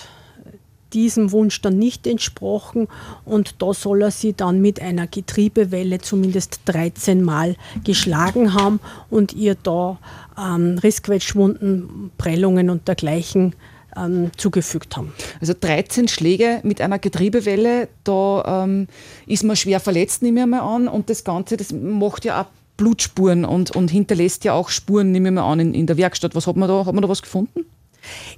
diesem 0.94 1.32
Wunsch 1.32 1.62
dann 1.62 1.78
nicht 1.78 2.08
entsprochen 2.08 2.88
und 3.26 3.62
da 3.62 3.74
soll 3.74 4.02
er 4.02 4.12
sie 4.12 4.34
dann 4.34 4.60
mit 4.60 4.82
einer 4.82 5.08
Getriebewelle 5.08 6.00
zumindest 6.00 6.62
13 6.66 7.24
Mal 7.24 7.56
geschlagen 7.84 8.54
haben 8.54 8.80
und 9.10 9.34
ihr 9.34 9.56
da 9.56 10.00
ähm, 10.38 10.80
Rissquetschwunden, 10.82 12.12
Prellungen 12.18 12.70
und 12.70 12.88
dergleichen 12.88 13.56
ähm, 14.00 14.32
zugefügt 14.38 14.98
haben. 14.98 15.14
Also 15.42 15.54
13 15.60 16.08
Schläge 16.08 16.60
mit 16.64 16.82
einer 16.82 17.00
Getriebewelle, 17.00 17.90
da 18.04 18.64
ähm, 18.64 18.88
ist 19.26 19.44
man 19.44 19.56
schwer 19.56 19.80
verletzt, 19.80 20.22
nehme 20.22 20.42
ich 20.42 20.46
mal 20.48 20.62
an. 20.62 20.88
Und 20.88 21.10
das 21.10 21.24
Ganze, 21.24 21.58
das 21.58 21.72
macht 21.72 22.26
ja 22.26 22.42
auch 22.42 22.46
Blutspuren 22.78 23.44
und, 23.44 23.76
und 23.76 23.92
hinterlässt 23.92 24.46
ja 24.46 24.54
auch 24.54 24.70
Spuren, 24.70 25.12
nehme 25.12 25.30
ich 25.30 25.36
mal 25.36 25.52
an, 25.52 25.60
in, 25.60 25.74
in 25.74 25.86
der 25.86 25.98
Werkstatt. 25.98 26.34
Was 26.36 26.48
hat 26.48 26.56
man 26.56 26.70
da? 26.70 26.86
Hat 26.86 26.94
man 26.94 27.02
da 27.02 27.10
was 27.10 27.22
gefunden? 27.22 27.66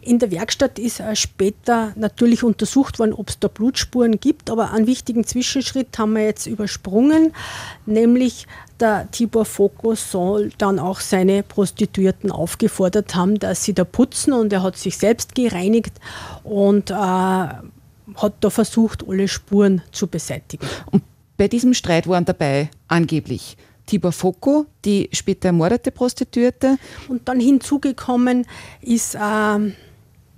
In 0.02 0.20
der 0.20 0.32
Werkstatt 0.32 0.80
ist 0.80 1.02
später 1.14 1.94
natürlich 1.96 2.44
untersucht 2.44 3.00
worden, 3.00 3.14
ob 3.14 3.30
es 3.30 3.40
da 3.40 3.48
Blutspuren 3.48 4.20
gibt, 4.20 4.50
aber 4.50 4.72
einen 4.72 4.88
wichtigen 4.88 5.26
Zwischenschritt 5.26 5.98
haben 5.98 6.14
wir 6.14 6.26
jetzt 6.26 6.48
übersprungen, 6.48 7.34
nämlich 7.86 8.48
der 8.80 9.10
Tibor 9.12 9.46
Fokus 9.46 10.12
soll 10.12 10.52
dann 10.58 10.80
auch 10.80 11.00
seine 11.00 11.44
Prostituierten 11.44 12.32
aufgefordert 12.32 13.14
haben, 13.16 13.38
dass 13.38 13.64
sie 13.64 13.74
da 13.74 13.84
putzen 13.84 14.34
und 14.34 14.52
er 14.52 14.64
hat 14.64 14.78
sich 14.78 14.98
selbst 14.98 15.36
gereinigt 15.36 15.94
und 16.44 16.90
äh, 16.90 16.94
hat 16.96 18.34
da 18.40 18.50
versucht, 18.50 19.08
alle 19.08 19.28
Spuren 19.28 19.82
zu 19.92 20.08
beseitigen. 20.08 20.66
Und 20.90 21.04
bei 21.38 21.48
diesem 21.48 21.74
Streit 21.74 22.08
waren 22.08 22.26
dabei 22.26 22.70
angeblich 22.88 23.58
Tibor 23.92 24.14
Foko, 24.14 24.68
die 24.86 25.10
später 25.12 25.48
ermordete 25.50 25.92
Prostituierte. 25.92 26.78
Und 27.10 27.28
dann 27.28 27.42
hinzugekommen 27.42 28.46
ist 28.82 29.16
äh, 29.16 29.20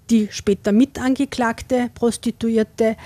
die 0.10 0.28
später 0.32 0.72
mitangeklagte 0.72 1.92
Prostituierte, 1.94 2.98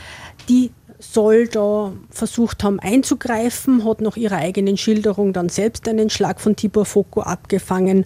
die 0.47 0.71
soll 0.99 1.49
da 1.49 1.91
versucht 2.09 2.63
haben 2.63 2.79
einzugreifen, 2.79 3.83
hat 3.83 3.99
nach 3.99 4.15
ihrer 4.15 4.37
eigenen 4.37 4.77
Schilderung 4.77 5.33
dann 5.33 5.49
selbst 5.49 5.85
einen 5.89 6.09
Schlag 6.09 6.39
von 6.39 6.55
Tibor 6.55 6.85
Foko 6.85 7.23
abgefangen 7.23 8.05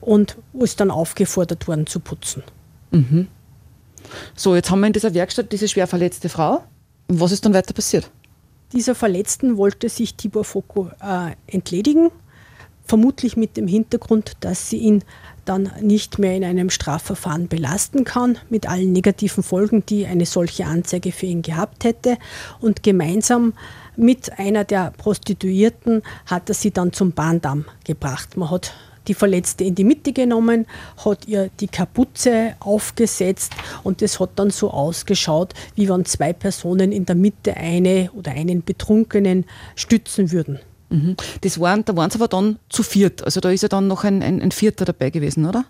und 0.00 0.38
ist 0.54 0.80
dann 0.80 0.90
aufgefordert 0.90 1.68
worden 1.68 1.86
zu 1.86 2.00
putzen. 2.00 2.42
Mhm. 2.92 3.28
So, 4.34 4.54
jetzt 4.54 4.70
haben 4.70 4.80
wir 4.80 4.86
in 4.86 4.94
dieser 4.94 5.12
Werkstatt 5.12 5.52
diese 5.52 5.68
schwer 5.68 5.86
verletzte 5.86 6.30
Frau. 6.30 6.64
Was 7.08 7.30
ist 7.30 7.44
dann 7.44 7.52
weiter 7.52 7.74
passiert? 7.74 8.10
Dieser 8.74 8.96
Verletzten 8.96 9.56
wollte 9.56 9.88
sich 9.88 10.16
Tibor 10.16 10.42
Foko 10.42 10.90
äh, 11.00 11.36
entledigen, 11.46 12.10
vermutlich 12.84 13.36
mit 13.36 13.56
dem 13.56 13.68
Hintergrund, 13.68 14.32
dass 14.40 14.68
sie 14.68 14.78
ihn 14.78 15.04
dann 15.44 15.70
nicht 15.80 16.18
mehr 16.18 16.34
in 16.36 16.42
einem 16.42 16.70
Strafverfahren 16.70 17.46
belasten 17.46 18.02
kann, 18.02 18.36
mit 18.50 18.68
allen 18.68 18.92
negativen 18.92 19.44
Folgen, 19.44 19.86
die 19.86 20.06
eine 20.06 20.26
solche 20.26 20.66
Anzeige 20.66 21.12
für 21.12 21.26
ihn 21.26 21.42
gehabt 21.42 21.84
hätte. 21.84 22.18
Und 22.60 22.82
gemeinsam 22.82 23.52
mit 23.96 24.40
einer 24.40 24.64
der 24.64 24.90
Prostituierten 24.96 26.02
hat 26.26 26.48
er 26.48 26.54
sie 26.56 26.72
dann 26.72 26.92
zum 26.92 27.12
Bahndamm 27.12 27.66
gebracht. 27.84 28.36
Man 28.36 28.50
hat 28.50 28.74
die 29.08 29.14
Verletzte 29.14 29.64
in 29.64 29.74
die 29.74 29.84
Mitte 29.84 30.12
genommen, 30.12 30.66
hat 31.04 31.26
ihr 31.26 31.50
die 31.60 31.68
Kapuze 31.68 32.54
aufgesetzt 32.60 33.52
und 33.82 34.02
es 34.02 34.20
hat 34.20 34.30
dann 34.36 34.50
so 34.50 34.70
ausgeschaut, 34.70 35.54
wie 35.74 35.88
wenn 35.88 36.04
zwei 36.04 36.32
Personen 36.32 36.92
in 36.92 37.06
der 37.06 37.16
Mitte 37.16 37.56
eine 37.56 38.10
oder 38.14 38.32
einen 38.32 38.62
Betrunkenen 38.62 39.44
stützen 39.76 40.32
würden. 40.32 40.60
Mhm. 40.94 41.16
Das 41.40 41.58
waren, 41.58 41.84
da 41.84 41.96
waren 41.96 42.10
sie 42.10 42.18
aber 42.18 42.28
dann 42.28 42.58
zu 42.68 42.84
viert. 42.84 43.24
Also 43.24 43.40
da 43.40 43.50
ist 43.50 43.62
ja 43.62 43.68
dann 43.68 43.88
noch 43.88 44.04
ein, 44.04 44.22
ein, 44.22 44.40
ein, 44.40 44.52
Vierter 44.52 44.84
dabei 44.84 45.10
gewesen, 45.10 45.44
oder? 45.44 45.64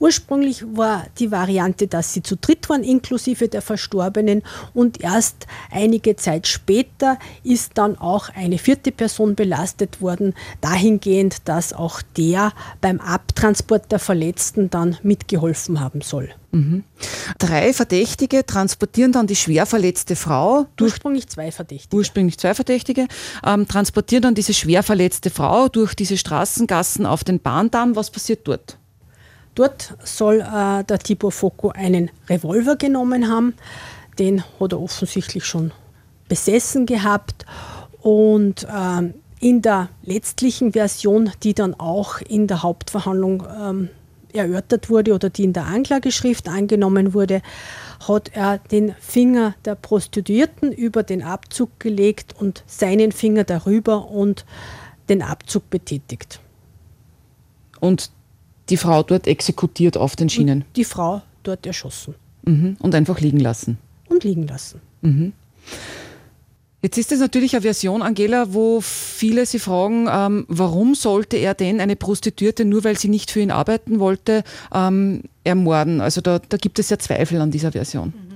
Ursprünglich 0.00 0.64
war 0.74 1.06
die 1.18 1.30
Variante, 1.30 1.86
dass 1.86 2.12
sie 2.12 2.22
zu 2.22 2.36
dritt 2.36 2.68
waren, 2.68 2.82
inklusive 2.82 3.48
der 3.48 3.62
Verstorbenen. 3.62 4.42
Und 4.72 5.00
erst 5.00 5.46
einige 5.70 6.16
Zeit 6.16 6.48
später 6.48 7.18
ist 7.44 7.72
dann 7.74 7.96
auch 7.96 8.30
eine 8.30 8.58
vierte 8.58 8.90
Person 8.90 9.36
belastet 9.36 10.00
worden, 10.00 10.34
dahingehend, 10.60 11.48
dass 11.48 11.72
auch 11.72 12.02
der 12.16 12.52
beim 12.80 13.00
Abtransport 13.00 13.92
der 13.92 14.00
Verletzten 14.00 14.70
dann 14.70 14.96
mitgeholfen 15.02 15.78
haben 15.78 16.00
soll. 16.00 16.30
Mhm. 16.54 16.84
Drei 17.38 17.72
Verdächtige 17.72 18.46
transportieren 18.46 19.10
dann 19.10 19.26
die 19.26 19.34
schwer 19.34 19.66
verletzte 19.66 20.14
Frau. 20.14 20.66
Ursprünglich 20.80 21.26
zwei 21.26 21.50
Verdächtige. 21.50 21.96
Ursprünglich 21.96 22.38
zwei 22.38 22.54
Verdächtige. 22.54 23.08
Ähm, 23.44 23.66
transportieren 23.66 24.22
dann 24.22 24.34
diese 24.36 24.54
schwer 24.54 24.84
verletzte 24.84 25.30
Frau 25.30 25.68
durch 25.68 25.94
diese 25.94 26.16
Straßengassen 26.16 27.06
auf 27.06 27.24
den 27.24 27.40
Bahndamm. 27.40 27.96
Was 27.96 28.10
passiert 28.10 28.46
dort? 28.46 28.78
Dort 29.56 29.94
soll 30.04 30.40
äh, 30.42 30.84
der 30.84 31.00
Tibor 31.00 31.32
Foko 31.32 31.70
einen 31.70 32.10
Revolver 32.28 32.76
genommen 32.76 33.28
haben. 33.28 33.54
Den 34.20 34.44
hat 34.60 34.72
er 34.72 34.80
offensichtlich 34.80 35.44
schon 35.44 35.72
besessen 36.28 36.86
gehabt. 36.86 37.46
Und 38.00 38.62
äh, 38.64 39.12
in 39.40 39.60
der 39.60 39.88
letztlichen 40.04 40.72
Version, 40.72 41.32
die 41.42 41.54
dann 41.54 41.74
auch 41.74 42.20
in 42.20 42.46
der 42.46 42.62
Hauptverhandlung 42.62 43.42
ähm, 43.60 43.88
erörtert 44.34 44.90
wurde 44.90 45.14
oder 45.14 45.30
die 45.30 45.44
in 45.44 45.52
der 45.52 45.66
Anklageschrift 45.66 46.48
angenommen 46.48 47.14
wurde, 47.14 47.42
hat 48.06 48.30
er 48.34 48.58
den 48.58 48.94
Finger 49.00 49.54
der 49.64 49.74
Prostituierten 49.74 50.72
über 50.72 51.02
den 51.02 51.22
Abzug 51.22 51.78
gelegt 51.80 52.34
und 52.38 52.64
seinen 52.66 53.12
Finger 53.12 53.44
darüber 53.44 54.10
und 54.10 54.44
den 55.08 55.22
Abzug 55.22 55.70
betätigt. 55.70 56.40
Und 57.80 58.10
die 58.68 58.76
Frau 58.76 59.02
dort 59.02 59.26
exekutiert 59.26 59.96
auf 59.96 60.16
den 60.16 60.28
Schienen? 60.28 60.62
Und 60.62 60.76
die 60.76 60.84
Frau 60.84 61.22
dort 61.42 61.66
erschossen. 61.66 62.14
Mhm. 62.44 62.76
Und 62.80 62.94
einfach 62.94 63.20
liegen 63.20 63.40
lassen? 63.40 63.78
Und 64.08 64.24
liegen 64.24 64.46
lassen. 64.46 64.80
Mhm. 65.02 65.32
Jetzt 66.84 66.98
ist 66.98 67.12
es 67.12 67.20
natürlich 67.20 67.54
eine 67.54 67.62
Version, 67.62 68.02
Angela, 68.02 68.52
wo 68.52 68.82
viele 68.82 69.46
sich 69.46 69.62
fragen, 69.62 70.06
ähm, 70.06 70.44
warum 70.48 70.94
sollte 70.94 71.38
er 71.38 71.54
denn 71.54 71.80
eine 71.80 71.96
Prostituierte, 71.96 72.66
nur 72.66 72.84
weil 72.84 72.98
sie 72.98 73.08
nicht 73.08 73.30
für 73.30 73.40
ihn 73.40 73.50
arbeiten 73.50 74.00
wollte, 74.00 74.44
ähm, 74.70 75.22
ermorden? 75.44 76.02
Also 76.02 76.20
da, 76.20 76.40
da, 76.46 76.58
gibt 76.58 76.78
es 76.78 76.90
ja 76.90 76.98
Zweifel 76.98 77.40
an 77.40 77.50
dieser 77.50 77.72
Version. 77.72 78.08
Mhm. 78.08 78.34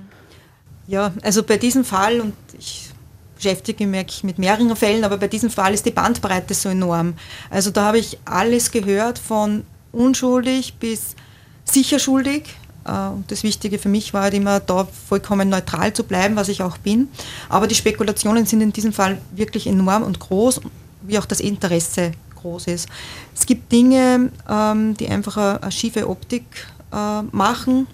Ja, 0.87 1.13
also 1.21 1.43
bei 1.43 1.57
diesem 1.57 1.85
Fall, 1.85 2.21
und 2.21 2.33
ich 2.57 2.89
beschäftige 3.35 3.85
mich 3.85 4.23
mit 4.23 4.39
mehreren 4.39 4.75
Fällen, 4.75 5.03
aber 5.03 5.17
bei 5.17 5.27
diesem 5.27 5.51
Fall 5.51 5.75
ist 5.75 5.85
die 5.85 5.91
Bandbreite 5.91 6.55
so 6.55 6.69
enorm. 6.69 7.13
Also 7.51 7.69
da 7.69 7.83
habe 7.83 7.99
ich 7.99 8.17
alles 8.25 8.71
gehört 8.71 9.19
von 9.19 9.63
unschuldig 9.91 10.73
bis 10.79 11.15
sicher 11.65 11.99
schuldig 11.99 12.45
äh, 12.85 12.91
das 13.27 13.43
Wichtige 13.43 13.79
für 13.79 13.89
mich 13.89 14.13
war 14.13 14.23
halt 14.23 14.33
immer, 14.33 14.59
da 14.59 14.87
vollkommen 15.07 15.49
neutral 15.49 15.93
zu 15.93 16.03
bleiben, 16.03 16.35
was 16.35 16.49
ich 16.49 16.61
auch 16.61 16.77
bin. 16.77 17.09
Aber 17.49 17.67
die 17.67 17.75
Spekulationen 17.75 18.45
sind 18.45 18.61
in 18.61 18.73
diesem 18.73 18.93
Fall 18.93 19.17
wirklich 19.31 19.67
enorm 19.67 20.03
und 20.03 20.19
groß, 20.19 20.61
wie 21.01 21.17
auch 21.17 21.25
das 21.25 21.39
Interesse 21.39 22.11
groß 22.35 22.67
ist. 22.67 22.87
Es 23.35 23.45
gibt 23.45 23.71
Dinge, 23.71 24.31
ähm, 24.49 24.95
die 24.95 25.07
einfach 25.07 25.37
eine, 25.61 25.71
schiefe 25.71 26.09
Optik 26.09 26.43
äh, 26.91 27.21
machen 27.31 27.87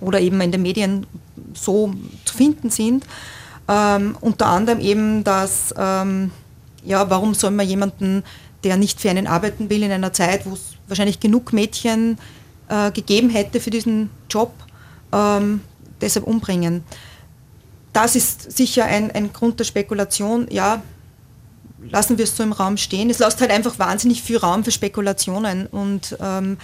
oder 0.00 0.20
eben 0.20 0.40
in 0.40 0.52
den 0.52 0.62
Medien 0.62 1.06
so 1.54 1.92
zu 2.24 2.34
finden 2.34 2.70
sind. 2.70 3.06
Ähm, 3.68 4.16
unter 4.20 4.46
anderem 4.46 4.80
eben, 4.80 5.24
dass, 5.24 5.74
ähm, 5.76 6.30
ja, 6.84 7.08
warum 7.10 7.34
soll 7.34 7.50
man 7.50 7.66
jemanden, 7.66 8.24
der 8.64 8.76
nicht 8.76 9.00
für 9.00 9.10
einen 9.10 9.26
arbeiten 9.26 9.70
will, 9.70 9.82
in 9.82 9.92
einer 9.92 10.12
Zeit, 10.12 10.46
wo 10.46 10.54
es 10.54 10.74
wahrscheinlich 10.88 11.20
genug 11.20 11.52
Mädchen 11.52 12.18
äh, 12.70 12.90
gegeben 12.92 13.28
hätte 13.30 13.60
für 13.60 13.70
diesen 13.70 14.10
Job, 14.30 14.52
ähm, 15.12 15.60
deshalb 16.00 16.26
umbringen. 16.26 16.84
Das 17.92 18.14
ist 18.14 18.56
sicher 18.56 18.84
ein, 18.84 19.10
ein 19.10 19.32
Grund 19.32 19.58
der 19.58 19.64
Spekulation. 19.64 20.46
Ja, 20.50 20.80
lassen 21.90 22.18
wir 22.18 22.24
es 22.24 22.36
so 22.36 22.42
im 22.42 22.52
Raum 22.52 22.76
stehen. 22.76 23.10
Es 23.10 23.18
lässt 23.18 23.40
halt 23.40 23.50
einfach 23.50 23.78
wahnsinnig 23.78 24.22
viel 24.22 24.36
Raum 24.36 24.62
für 24.62 24.70
Spekulationen. 24.70 25.66
Und 25.66 26.16
ähm, 26.20 26.58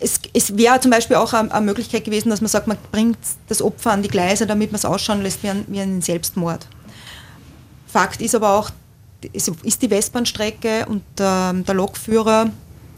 es, 0.00 0.20
es 0.32 0.56
wäre 0.56 0.80
zum 0.80 0.90
Beispiel 0.90 1.16
auch 1.16 1.32
eine, 1.32 1.52
eine, 1.52 1.64
Möglichkeit 1.64 2.04
gewesen, 2.04 2.30
dass 2.30 2.40
man 2.40 2.48
sagt, 2.48 2.66
man 2.66 2.76
bringt 2.90 3.18
das 3.48 3.62
Opfer 3.62 3.92
an 3.92 4.02
die 4.02 4.08
Gleise, 4.08 4.46
damit 4.46 4.72
man 4.72 4.76
es 4.76 4.84
ausschauen 4.84 5.22
lässt 5.22 5.42
wie, 5.44 5.50
ein, 5.50 5.64
wie 5.68 5.80
einen 5.80 6.02
Selbstmord. 6.02 6.66
Fakt 7.86 8.20
ist 8.20 8.34
aber 8.34 8.58
auch, 8.58 8.70
ist 9.32 9.82
die 9.82 9.90
Westbahnstrecke 9.90 10.86
und 10.86 11.04
ähm, 11.20 11.64
der 11.64 11.74
Lokführer 11.74 12.50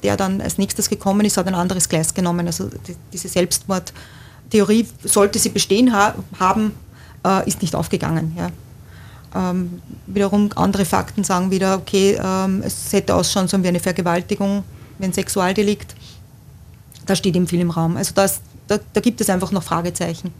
der 0.04 0.16
dann 0.16 0.40
als 0.40 0.58
nächstes 0.58 0.88
gekommen 0.88 1.24
ist, 1.24 1.36
hat 1.36 1.46
ein 1.48 1.54
anderes 1.54 1.88
Gleis 1.88 2.14
genommen. 2.14 2.46
Also 2.46 2.68
die, 2.68 2.94
diese 3.12 3.28
Selbstmordtheorie, 3.28 4.86
sollte 5.02 5.38
sie 5.38 5.48
bestehen 5.48 5.92
ha 5.92 6.14
haben, 6.38 6.72
äh, 7.26 7.48
ist 7.48 7.62
nicht 7.62 7.74
aufgegangen. 7.74 8.36
Ja. 8.36 8.50
Ähm, 9.34 9.82
wiederum 10.06 10.50
andere 10.54 10.84
Fakten 10.84 11.24
sagen 11.24 11.50
wieder, 11.50 11.76
okay, 11.78 12.18
ähm, 12.22 12.62
es 12.64 12.92
hätte 12.92 13.14
ausschauen 13.14 13.48
sollen 13.48 13.64
wie 13.64 13.68
eine 13.68 13.80
Vergewaltigung, 13.80 14.62
wie 14.98 15.06
ein 15.06 15.12
Sexualdelikt. 15.12 15.96
Da 17.06 17.16
steht 17.16 17.34
ihm 17.34 17.48
viel 17.48 17.60
im 17.60 17.70
Raum. 17.70 17.96
Also 17.96 18.12
das, 18.14 18.40
da, 18.68 18.78
da 18.92 19.00
gibt 19.00 19.20
es 19.20 19.30
einfach 19.30 19.50
noch 19.50 19.62
Fragezeichen. 19.62 20.32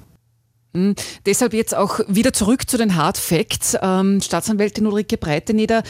Mhm. 0.74 0.94
Deshalb 1.24 1.54
jetzt 1.54 1.74
auch 1.74 2.00
wieder 2.06 2.32
zurück 2.32 2.68
zu 2.68 2.76
den 2.76 2.94
Hard 2.96 3.16
Facts. 3.16 3.76
Ähm, 3.80 4.20
Staatsanwältin 4.20 4.86
Ulrike 4.86 5.16
Breiteneder, 5.16 5.82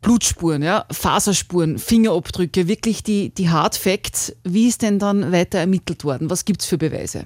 Blutspuren, 0.00 0.62
ja, 0.62 0.86
Faserspuren, 0.90 1.78
Fingerabdrücke, 1.78 2.68
wirklich 2.68 3.02
die, 3.02 3.34
die 3.34 3.50
Hard 3.50 3.76
Facts. 3.76 4.34
Wie 4.44 4.68
ist 4.68 4.82
denn 4.82 4.98
dann 4.98 5.32
weiter 5.32 5.58
ermittelt 5.58 6.04
worden? 6.04 6.30
Was 6.30 6.44
gibt 6.44 6.62
es 6.62 6.68
für 6.68 6.78
Beweise? 6.78 7.24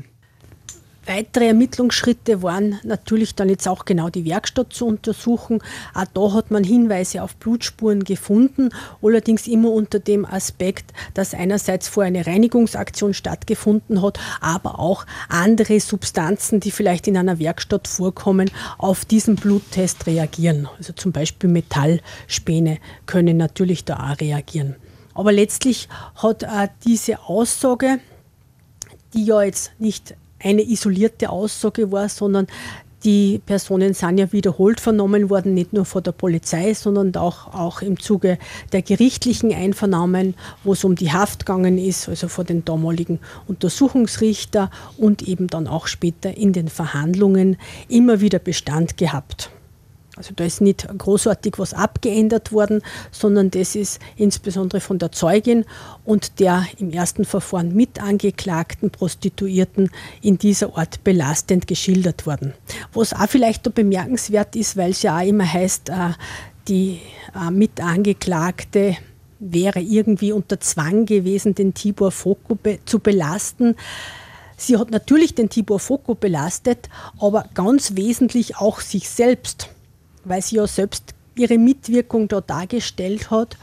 Weitere 1.04 1.48
Ermittlungsschritte 1.48 2.42
waren 2.42 2.78
natürlich 2.84 3.34
dann 3.34 3.48
jetzt 3.48 3.66
auch 3.66 3.84
genau 3.84 4.08
die 4.08 4.24
Werkstatt 4.24 4.72
zu 4.72 4.86
untersuchen. 4.86 5.60
Auch 5.94 6.04
da 6.14 6.32
hat 6.32 6.52
man 6.52 6.62
Hinweise 6.62 7.24
auf 7.24 7.34
Blutspuren 7.34 8.04
gefunden, 8.04 8.70
allerdings 9.02 9.48
immer 9.48 9.72
unter 9.72 9.98
dem 9.98 10.24
Aspekt, 10.24 10.92
dass 11.14 11.34
einerseits 11.34 11.88
vor 11.88 12.04
eine 12.04 12.24
Reinigungsaktion 12.24 13.14
stattgefunden 13.14 14.00
hat, 14.00 14.20
aber 14.40 14.78
auch 14.78 15.04
andere 15.28 15.80
Substanzen, 15.80 16.60
die 16.60 16.70
vielleicht 16.70 17.08
in 17.08 17.16
einer 17.16 17.40
Werkstatt 17.40 17.88
vorkommen, 17.88 18.48
auf 18.78 19.04
diesen 19.04 19.34
Bluttest 19.34 20.06
reagieren. 20.06 20.68
Also 20.78 20.92
zum 20.92 21.10
Beispiel 21.10 21.50
Metallspäne 21.50 22.78
können 23.06 23.36
natürlich 23.38 23.84
da 23.84 24.12
auch 24.12 24.20
reagieren. 24.20 24.76
Aber 25.14 25.32
letztlich 25.32 25.88
hat 26.14 26.44
auch 26.44 26.68
diese 26.84 27.20
Aussage, 27.24 27.98
die 29.14 29.24
ja 29.24 29.42
jetzt 29.42 29.72
nicht 29.80 30.14
eine 30.42 30.62
isolierte 30.62 31.30
Aussage 31.30 31.92
war, 31.92 32.08
sondern 32.08 32.46
die 33.04 33.40
Personen 33.44 33.94
sind 33.94 34.18
ja 34.18 34.32
wiederholt 34.32 34.80
vernommen 34.80 35.28
worden, 35.28 35.54
nicht 35.54 35.72
nur 35.72 35.84
von 35.84 36.02
der 36.02 36.12
Polizei, 36.12 36.72
sondern 36.74 37.14
auch, 37.16 37.52
auch 37.52 37.82
im 37.82 37.98
Zuge 37.98 38.38
der 38.72 38.82
gerichtlichen 38.82 39.52
Einvernahmen, 39.52 40.34
wo 40.62 40.72
es 40.72 40.84
um 40.84 40.94
die 40.94 41.12
Haft 41.12 41.46
gegangen 41.46 41.78
ist, 41.78 42.08
also 42.08 42.28
vor 42.28 42.44
den 42.44 42.64
damaligen 42.64 43.18
Untersuchungsrichter 43.48 44.70
und 44.96 45.22
eben 45.22 45.48
dann 45.48 45.66
auch 45.66 45.86
später 45.88 46.36
in 46.36 46.52
den 46.52 46.68
Verhandlungen 46.68 47.56
immer 47.88 48.20
wieder 48.20 48.38
Bestand 48.38 48.96
gehabt. 48.96 49.50
Also 50.16 50.34
da 50.36 50.44
ist 50.44 50.60
nicht 50.60 50.86
großartig 50.98 51.54
was 51.58 51.72
abgeändert 51.72 52.52
worden, 52.52 52.82
sondern 53.10 53.50
das 53.50 53.74
ist 53.74 53.98
insbesondere 54.16 54.82
von 54.82 54.98
der 54.98 55.10
Zeugin 55.10 55.64
und 56.04 56.38
der 56.38 56.66
im 56.78 56.90
ersten 56.90 57.24
Verfahren 57.24 57.74
mit 57.74 58.02
angeklagten 58.02 58.90
Prostituierten 58.90 59.90
in 60.20 60.36
dieser 60.36 60.76
Art 60.76 61.02
belastend 61.02 61.66
geschildert 61.66 62.26
worden. 62.26 62.52
Was 62.92 63.14
auch 63.14 63.28
vielleicht 63.28 63.66
da 63.66 63.70
bemerkenswert 63.70 64.54
ist, 64.54 64.76
weil 64.76 64.90
es 64.90 65.00
ja 65.00 65.18
auch 65.18 65.26
immer 65.26 65.50
heißt, 65.50 65.88
äh, 65.88 66.10
die 66.68 67.00
äh, 67.34 67.50
Mitangeklagte 67.50 68.98
wäre 69.38 69.80
irgendwie 69.80 70.32
unter 70.32 70.60
Zwang 70.60 71.06
gewesen, 71.06 71.54
den 71.54 71.72
Tibor 71.72 72.12
Foko 72.12 72.58
zu 72.84 72.98
belasten. 72.98 73.76
Sie 74.58 74.76
hat 74.76 74.90
natürlich 74.90 75.34
den 75.34 75.48
Tibor 75.48 75.80
Foko 75.80 76.14
belastet, 76.14 76.90
aber 77.18 77.46
ganz 77.54 77.96
wesentlich 77.96 78.56
auch 78.58 78.80
sich 78.80 79.08
selbst 79.08 79.70
weil 80.24 80.42
sie 80.42 80.56
ja 80.56 80.66
selbst 80.66 81.14
ihre 81.34 81.58
Mitwirkung 81.58 82.28
da 82.28 82.40
dargestellt 82.40 83.30
hat 83.30 83.56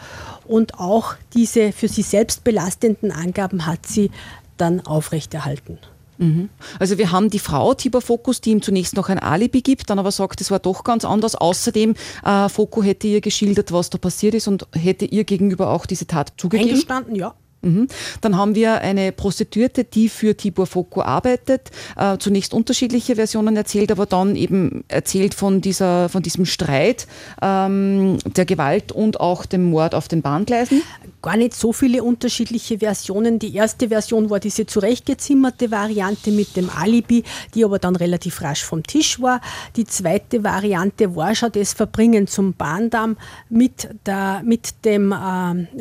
und 0.47 0.79
auch 0.79 1.15
diese 1.33 1.71
für 1.71 1.87
sie 1.87 2.01
selbst 2.01 2.43
belastenden 2.43 3.11
Angaben 3.11 3.65
hat 3.65 3.85
sie 3.85 4.11
dann 4.57 4.81
aufrechterhalten. 4.85 5.77
Mhm. 6.17 6.49
Also 6.79 6.97
wir 6.97 7.11
haben 7.11 7.29
die 7.29 7.39
Frau 7.39 7.73
Tibor 7.73 8.01
Fokus, 8.01 8.41
die 8.41 8.51
ihm 8.51 8.61
zunächst 8.61 8.95
noch 8.95 9.09
ein 9.09 9.19
Alibi 9.19 9.61
gibt, 9.61 9.89
dann 9.89 9.99
aber 9.99 10.11
sagt, 10.11 10.41
es 10.41 10.51
war 10.51 10.59
doch 10.59 10.83
ganz 10.83 11.05
anders. 11.05 11.35
Außerdem, 11.35 11.95
äh, 12.25 12.49
Foko 12.49 12.83
hätte 12.83 13.07
ihr 13.07 13.21
geschildert, 13.21 13.71
was 13.71 13.89
da 13.89 13.97
passiert 13.97 14.33
ist 14.35 14.47
und 14.47 14.67
hätte 14.73 15.05
ihr 15.05 15.23
gegenüber 15.23 15.69
auch 15.69 15.85
diese 15.85 16.07
Tat 16.07 16.33
zugegeben. 16.37 16.71
Eingestanden, 16.71 17.15
ja. 17.15 17.33
Mhm. 17.61 17.87
Dann 18.21 18.37
haben 18.37 18.55
wir 18.55 18.81
eine 18.81 19.11
Prostituierte, 19.11 19.83
die 19.83 20.07
für 20.07 20.35
Tibor 20.35 20.65
Foko 20.65 21.01
arbeitet, 21.01 21.71
äh, 21.97 22.17
zunächst 22.17 22.53
unterschiedliche 22.53 23.15
Versionen 23.15 23.55
erzählt, 23.57 23.91
aber 23.91 24.05
dann 24.05 24.35
eben 24.35 24.85
erzählt 24.87 25.33
von, 25.33 25.59
dieser, 25.59 26.07
von 26.07 26.23
diesem 26.23 26.45
Streit, 26.45 27.07
ähm, 27.41 28.17
der 28.25 28.45
Gewalt 28.45 28.91
und 28.91 29.19
auch 29.19 29.45
dem 29.45 29.69
Mord 29.69 29.93
auf 29.93 30.07
den 30.07 30.21
Bahngleisen. 30.21 30.81
Gar 31.21 31.35
nicht 31.35 31.53
so 31.53 31.73
viele 31.73 32.01
unterschiedliche 32.03 32.79
Versionen. 32.79 33.39
Die 33.39 33.53
erste 33.53 33.89
Version 33.89 34.29
war 34.29 34.39
diese 34.39 34.65
zurechtgezimmerte 34.65 35.69
Variante 35.69 36.31
mit 36.31 36.55
dem 36.55 36.69
Alibi, 36.69 37.23
die 37.55 37.65
aber 37.65 37.77
dann 37.77 37.97
relativ 37.97 38.41
rasch 38.41 38.63
vom 38.63 38.83
Tisch 38.83 39.21
war. 39.21 39.41
Die 39.75 39.83
zweite 39.83 40.45
Variante 40.45 41.15
war 41.17 41.35
schon 41.35 41.51
das 41.51 41.73
Verbringen 41.73 42.27
zum 42.27 42.53
Bahndamm 42.53 43.17
mit, 43.49 43.89
der, 44.05 44.41
mit 44.45 44.85
dem 44.85 45.11
äh, 45.11 45.15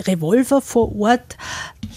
Revolver 0.02 0.60
vor 0.60 0.94
Ort 0.98 1.36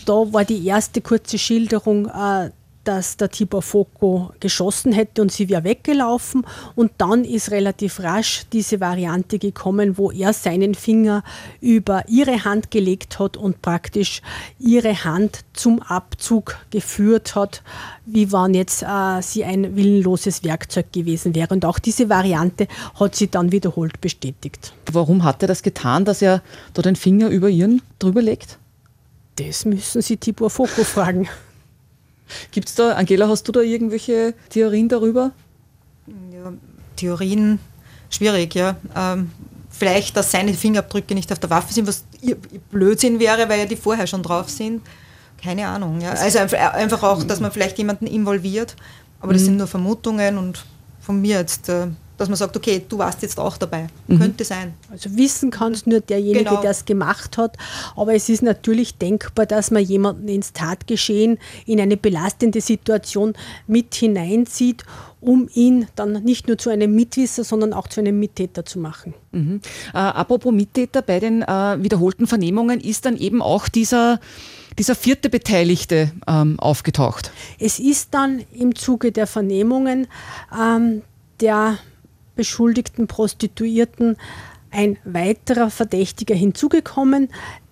da 0.05 0.34
war 0.34 0.45
die 0.45 0.65
erste 0.65 1.01
kurze 1.01 1.38
Schilderung, 1.38 2.07
äh, 2.07 2.51
dass 2.84 3.17
der 3.17 3.29
Tibor 3.29 3.62
Foko 3.62 4.31
geschossen 4.39 4.91
hätte 4.91 5.21
und 5.21 5.31
sie 5.31 5.49
wäre 5.49 5.63
weggelaufen. 5.63 6.45
Und 6.75 6.91
dann 6.97 7.23
ist 7.23 7.51
relativ 7.51 7.99
rasch 7.99 8.43
diese 8.51 8.79
Variante 8.79 9.39
gekommen, 9.39 9.97
wo 9.97 10.12
er 10.12 10.34
seinen 10.34 10.73
Finger 10.73 11.23
über 11.60 12.07
ihre 12.07 12.43
Hand 12.43 12.71
gelegt 12.71 13.19
hat 13.19 13.38
und 13.38 13.62
praktisch 13.62 14.21
ihre 14.60 15.03
Hand 15.03 15.41
zum 15.53 15.81
Abzug 15.81 16.57
geführt 16.71 17.36
hat, 17.36 17.62
wie 18.05 18.31
wenn 18.31 18.53
jetzt 18.53 18.84
äh, 18.84 19.21
sie 19.21 19.43
ein 19.43 19.75
willenloses 19.75 20.43
Werkzeug 20.43 20.91
gewesen 20.91 21.36
wäre. 21.36 21.53
Und 21.53 21.65
auch 21.65 21.79
diese 21.79 22.10
Variante 22.10 22.67
hat 22.99 23.15
sie 23.15 23.29
dann 23.29 23.51
wiederholt 23.51 24.01
bestätigt. 24.01 24.73
Warum 24.91 25.23
hat 25.23 25.41
er 25.43 25.47
das 25.47 25.62
getan, 25.62 26.05
dass 26.05 26.21
er 26.21 26.41
da 26.73 26.81
den 26.81 26.95
Finger 26.95 27.29
über 27.29 27.49
ihren 27.49 27.81
drüber 27.99 28.21
legt? 28.21 28.57
Das 29.35 29.65
müssen 29.65 30.01
Sie 30.01 30.17
Tibor 30.17 30.49
Foko 30.49 30.83
fragen. 30.83 31.27
Gibt 32.51 32.69
es 32.69 32.75
da, 32.75 32.93
Angela, 32.93 33.27
hast 33.27 33.47
du 33.47 33.51
da 33.51 33.61
irgendwelche 33.61 34.33
Theorien 34.49 34.89
darüber? 34.89 35.31
Ja, 36.07 36.53
Theorien, 36.95 37.59
schwierig, 38.09 38.55
ja. 38.55 38.77
Ähm, 38.95 39.31
vielleicht, 39.69 40.15
dass 40.15 40.31
seine 40.31 40.53
Fingerabdrücke 40.53 41.13
nicht 41.13 41.31
auf 41.31 41.39
der 41.39 41.49
Waffe 41.49 41.73
sind, 41.73 41.87
was 41.87 42.03
Blödsinn 42.71 43.19
wäre, 43.19 43.49
weil 43.49 43.59
ja 43.59 43.65
die 43.65 43.75
vorher 43.75 44.07
schon 44.07 44.23
drauf 44.23 44.49
sind. 44.49 44.81
Keine 45.41 45.67
Ahnung. 45.67 46.01
Ja. 46.01 46.11
Also 46.11 46.39
einfach 46.55 47.03
auch, 47.03 47.23
dass 47.23 47.39
man 47.39 47.51
vielleicht 47.51 47.77
jemanden 47.77 48.05
involviert, 48.05 48.75
aber 49.19 49.33
das 49.33 49.41
mhm. 49.43 49.45
sind 49.45 49.57
nur 49.57 49.67
Vermutungen 49.67 50.37
und 50.37 50.65
von 50.99 51.19
mir 51.19 51.39
jetzt 51.39 51.67
äh, 51.69 51.87
dass 52.21 52.29
man 52.29 52.38
sagt, 52.38 52.55
okay, 52.55 52.84
du 52.88 52.99
warst 52.99 53.23
jetzt 53.23 53.39
auch 53.39 53.57
dabei. 53.57 53.88
Mhm. 54.07 54.19
Könnte 54.19 54.45
sein. 54.45 54.75
Also 54.91 55.15
wissen 55.17 55.49
kann 55.49 55.73
es 55.73 55.88
nur 55.88 56.01
derjenige, 56.01 56.45
genau. 56.45 56.62
der 56.62 56.69
es 56.69 56.86
gemacht 56.86 57.38
hat. 57.38 57.57
Aber 57.95 58.13
es 58.13 58.29
ist 58.29 58.43
natürlich 58.43 58.97
denkbar, 58.97 59.47
dass 59.47 59.71
man 59.71 59.84
jemanden 59.84 60.27
ins 60.27 60.53
Tatgeschehen, 60.53 61.39
in 61.65 61.81
eine 61.81 61.97
belastende 61.97 62.62
Situation 62.62 63.34
mit 63.65 63.95
hineinzieht, 63.95 64.84
um 65.19 65.49
ihn 65.53 65.88
dann 65.95 66.23
nicht 66.23 66.47
nur 66.47 66.60
zu 66.60 66.69
einem 66.69 66.93
Mitwisser, 66.93 67.43
sondern 67.43 67.73
auch 67.73 67.88
zu 67.88 68.01
einem 68.01 68.19
Mittäter 68.19 68.65
zu 68.65 68.77
machen. 68.77 69.15
Mhm. 69.31 69.62
Äh, 69.93 69.97
apropos 69.97 70.53
Mittäter, 70.53 71.01
bei 71.01 71.19
den 71.19 71.41
äh, 71.41 71.47
wiederholten 71.81 72.27
Vernehmungen 72.27 72.79
ist 72.79 73.05
dann 73.05 73.17
eben 73.17 73.41
auch 73.41 73.67
dieser 73.67 74.19
dieser 74.79 74.95
vierte 74.95 75.29
Beteiligte 75.29 76.13
ähm, 76.27 76.57
aufgetaucht. 76.57 77.31
Es 77.60 77.77
ist 77.77 78.13
dann 78.13 78.41
im 78.53 78.73
Zuge 78.73 79.12
der 79.12 79.27
Vernehmungen 79.27 80.07
ähm, 80.57 81.01
der 81.41 81.77
beschuldigten 82.41 83.06
Prostituierten 83.06 84.17
ein 84.71 84.97
weiterer 85.04 85.69
Verdächtiger 85.69 86.34
hinzugekommen, 86.34 87.30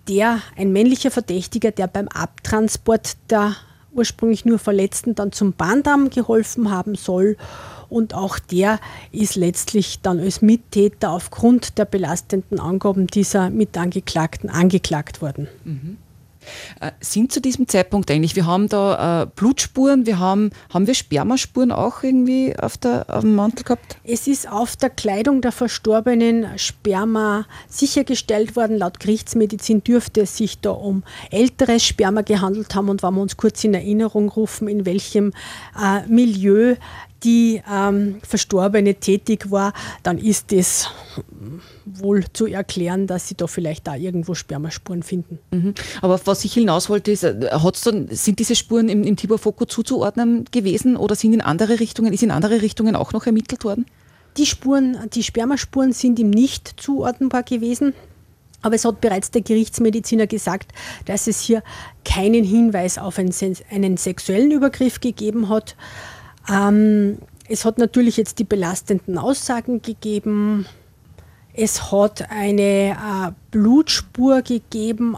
der 0.08 0.42
ein 0.56 0.70
männlicher 0.70 1.10
Verdächtiger, 1.10 1.72
der 1.72 1.88
beim 1.88 2.06
Abtransport 2.06 3.16
der 3.30 3.56
ursprünglich 3.92 4.44
nur 4.44 4.60
Verletzten 4.60 5.16
dann 5.16 5.32
zum 5.32 5.54
Bahndamm 5.54 6.10
geholfen 6.10 6.70
haben 6.70 6.94
soll. 6.94 7.36
Und 7.88 8.14
auch 8.14 8.38
der 8.38 8.78
ist 9.10 9.34
letztlich 9.34 10.02
dann 10.02 10.20
als 10.20 10.40
Mittäter 10.40 11.10
aufgrund 11.10 11.76
der 11.76 11.84
belastenden 11.84 12.60
Angaben 12.60 13.08
dieser 13.08 13.50
Mitangeklagten 13.50 14.50
angeklagt 14.50 15.20
worden. 15.20 15.48
Mhm. 15.64 15.96
Äh, 16.80 16.92
sind 17.00 17.32
zu 17.32 17.40
diesem 17.40 17.68
Zeitpunkt 17.68 18.10
eigentlich, 18.10 18.36
wir 18.36 18.46
haben 18.46 18.68
da 18.68 19.22
äh, 19.22 19.26
Blutspuren, 19.34 20.06
wir 20.06 20.18
haben, 20.18 20.50
haben 20.72 20.86
wir 20.86 20.94
Spermaspuren 20.94 21.72
auch 21.72 22.02
irgendwie 22.02 22.54
auf, 22.58 22.76
der, 22.78 23.06
auf 23.08 23.20
dem 23.20 23.34
Mantel 23.34 23.64
gehabt? 23.64 23.98
Es 24.04 24.26
ist 24.26 24.50
auf 24.50 24.76
der 24.76 24.90
Kleidung 24.90 25.40
der 25.40 25.52
Verstorbenen 25.52 26.46
Sperma 26.58 27.46
sichergestellt 27.68 28.56
worden. 28.56 28.78
Laut 28.78 29.00
Gerichtsmedizin 29.00 29.84
dürfte 29.84 30.22
es 30.22 30.36
sich 30.36 30.60
da 30.60 30.70
um 30.70 31.02
älteres 31.30 31.84
Sperma 31.84 32.22
gehandelt 32.22 32.74
haben 32.74 32.88
und 32.88 33.02
wenn 33.02 33.14
wir 33.14 33.22
uns 33.22 33.36
kurz 33.36 33.62
in 33.64 33.74
Erinnerung 33.74 34.28
rufen, 34.28 34.68
in 34.68 34.86
welchem 34.86 35.32
äh, 35.80 36.06
Milieu 36.06 36.76
die 37.22 37.62
ähm, 37.70 38.20
Verstorbene 38.26 38.94
tätig 38.94 39.50
war, 39.50 39.72
dann 40.02 40.18
ist 40.18 40.52
es 40.52 40.88
wohl 41.84 42.24
zu 42.32 42.46
erklären, 42.46 43.06
dass 43.06 43.28
sie 43.28 43.34
da 43.34 43.46
vielleicht 43.46 43.86
da 43.86 43.96
irgendwo 43.96 44.34
Spermaspuren 44.34 45.02
finden. 45.02 45.38
Mhm. 45.50 45.74
Aber 46.02 46.20
was 46.24 46.44
ich 46.44 46.54
hinaus 46.54 46.88
wollte, 46.88 47.10
ist, 47.10 47.24
äh, 47.24 47.48
dann, 47.84 48.08
sind 48.10 48.38
diese 48.38 48.56
Spuren 48.56 48.88
im, 48.88 49.04
im 49.04 49.16
Tibor 49.16 49.38
Foko 49.38 49.64
zuzuordnen 49.64 50.44
gewesen 50.50 50.96
oder 50.96 51.14
sind 51.14 51.32
in 51.32 51.40
andere 51.40 51.80
Richtungen, 51.80 52.12
ist 52.12 52.22
in 52.22 52.30
andere 52.30 52.62
Richtungen 52.62 52.96
auch 52.96 53.12
noch 53.12 53.26
ermittelt 53.26 53.64
worden? 53.64 53.86
Die 54.36 54.46
Spuren, 54.46 54.96
die 55.12 55.22
Spermaspuren 55.22 55.92
sind 55.92 56.18
ihm 56.18 56.30
nicht 56.30 56.80
zuordnenbar 56.80 57.42
gewesen. 57.42 57.94
Aber 58.62 58.74
es 58.74 58.84
hat 58.84 59.00
bereits 59.00 59.30
der 59.30 59.40
Gerichtsmediziner 59.40 60.26
gesagt, 60.26 60.72
dass 61.06 61.26
es 61.26 61.40
hier 61.40 61.62
keinen 62.04 62.44
Hinweis 62.44 62.98
auf 62.98 63.18
einen, 63.18 63.32
einen 63.70 63.96
sexuellen 63.96 64.50
Übergriff 64.50 65.00
gegeben 65.00 65.48
hat. 65.48 65.76
Ähm, 66.50 67.18
es 67.48 67.64
hat 67.64 67.78
natürlich 67.78 68.16
jetzt 68.16 68.38
die 68.38 68.44
belastenden 68.44 69.18
Aussagen 69.18 69.82
gegeben. 69.82 70.66
Es 71.52 71.90
hat 71.90 72.30
eine 72.30 72.90
äh, 72.92 73.32
Blutspur 73.50 74.42
gegeben 74.42 75.16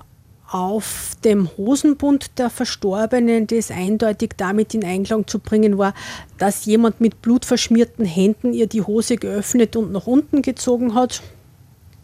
auf 0.48 1.12
dem 1.24 1.48
Hosenbund 1.56 2.38
der 2.38 2.50
Verstorbenen, 2.50 3.46
das 3.46 3.70
eindeutig 3.70 4.32
damit 4.36 4.74
in 4.74 4.84
Einklang 4.84 5.26
zu 5.26 5.38
bringen 5.38 5.78
war, 5.78 5.94
dass 6.36 6.66
jemand 6.66 7.00
mit 7.00 7.22
blutverschmierten 7.22 8.04
Händen 8.04 8.52
ihr 8.52 8.66
die 8.66 8.82
Hose 8.82 9.16
geöffnet 9.16 9.76
und 9.76 9.92
nach 9.92 10.06
unten 10.06 10.42
gezogen 10.42 10.94
hat. 10.94 11.22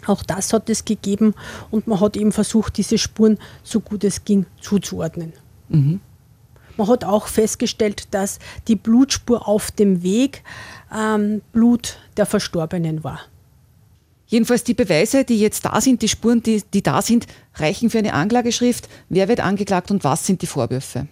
Auch 0.07 0.23
das 0.23 0.53
hat 0.53 0.71
es 0.71 0.87
gegeben 0.87 1.35
und 1.71 1.87
man 1.87 2.01
hat 2.01 2.17
eben 2.17 2.33
versucht, 2.33 2.79
diese 2.79 2.97
Spuren 2.97 3.38
so 3.62 3.81
gut 3.81 4.05
es 4.05 4.25
ging 4.25 4.47
zuzuordnen. 4.61 5.35
Mhm. 5.69 6.01
Man 6.79 6.87
hat 6.87 7.05
auch 7.05 7.27
festgestellt, 7.27 8.07
dass 8.12 8.38
die 8.69 8.77
Blutspur 8.77 9.49
auf 9.49 9.73
dem 9.73 10.05
Weg 10.05 10.45
ähm, 10.97 11.43
Blut 11.53 11.99
der 12.17 12.25
Verstorbenen 12.25 13.03
war. 13.03 13.21
Jedenfalls 14.29 14.62
die 14.62 14.75
Beweise, 14.75 15.25
die 15.25 15.41
jetzt 15.41 15.64
da 15.64 15.81
sind, 15.81 16.03
die 16.03 16.09
Spuren, 16.09 16.43
die, 16.43 16.62
die 16.73 16.83
da 16.83 17.03
sind, 17.03 17.27
reichen 17.57 17.91
für 17.91 17.99
eine 17.99 18.14
Anklageschrift. 18.14 18.88
Wer 19.09 19.27
wird 19.27 19.41
angeklagt 19.41 19.91
und 19.91 20.05
was 20.05 20.25
sind 20.25 20.41
die 20.41 20.47
Vorwürfe? 20.47 21.09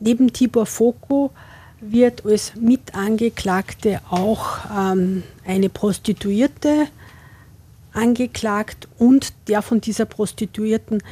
Neben 0.00 0.32
Tibor 0.32 0.66
Foko 0.66 1.30
wird 1.80 2.26
als 2.26 2.56
Mitangeklagte 2.56 4.00
auch 4.10 4.58
ähm, 4.76 5.22
eine 5.46 5.68
Prostituierte 5.68 6.88
angeklagt 7.92 8.88
und 8.98 9.32
der 9.46 9.62
von 9.62 9.80
dieser 9.80 10.06
Prostituierten 10.06 11.02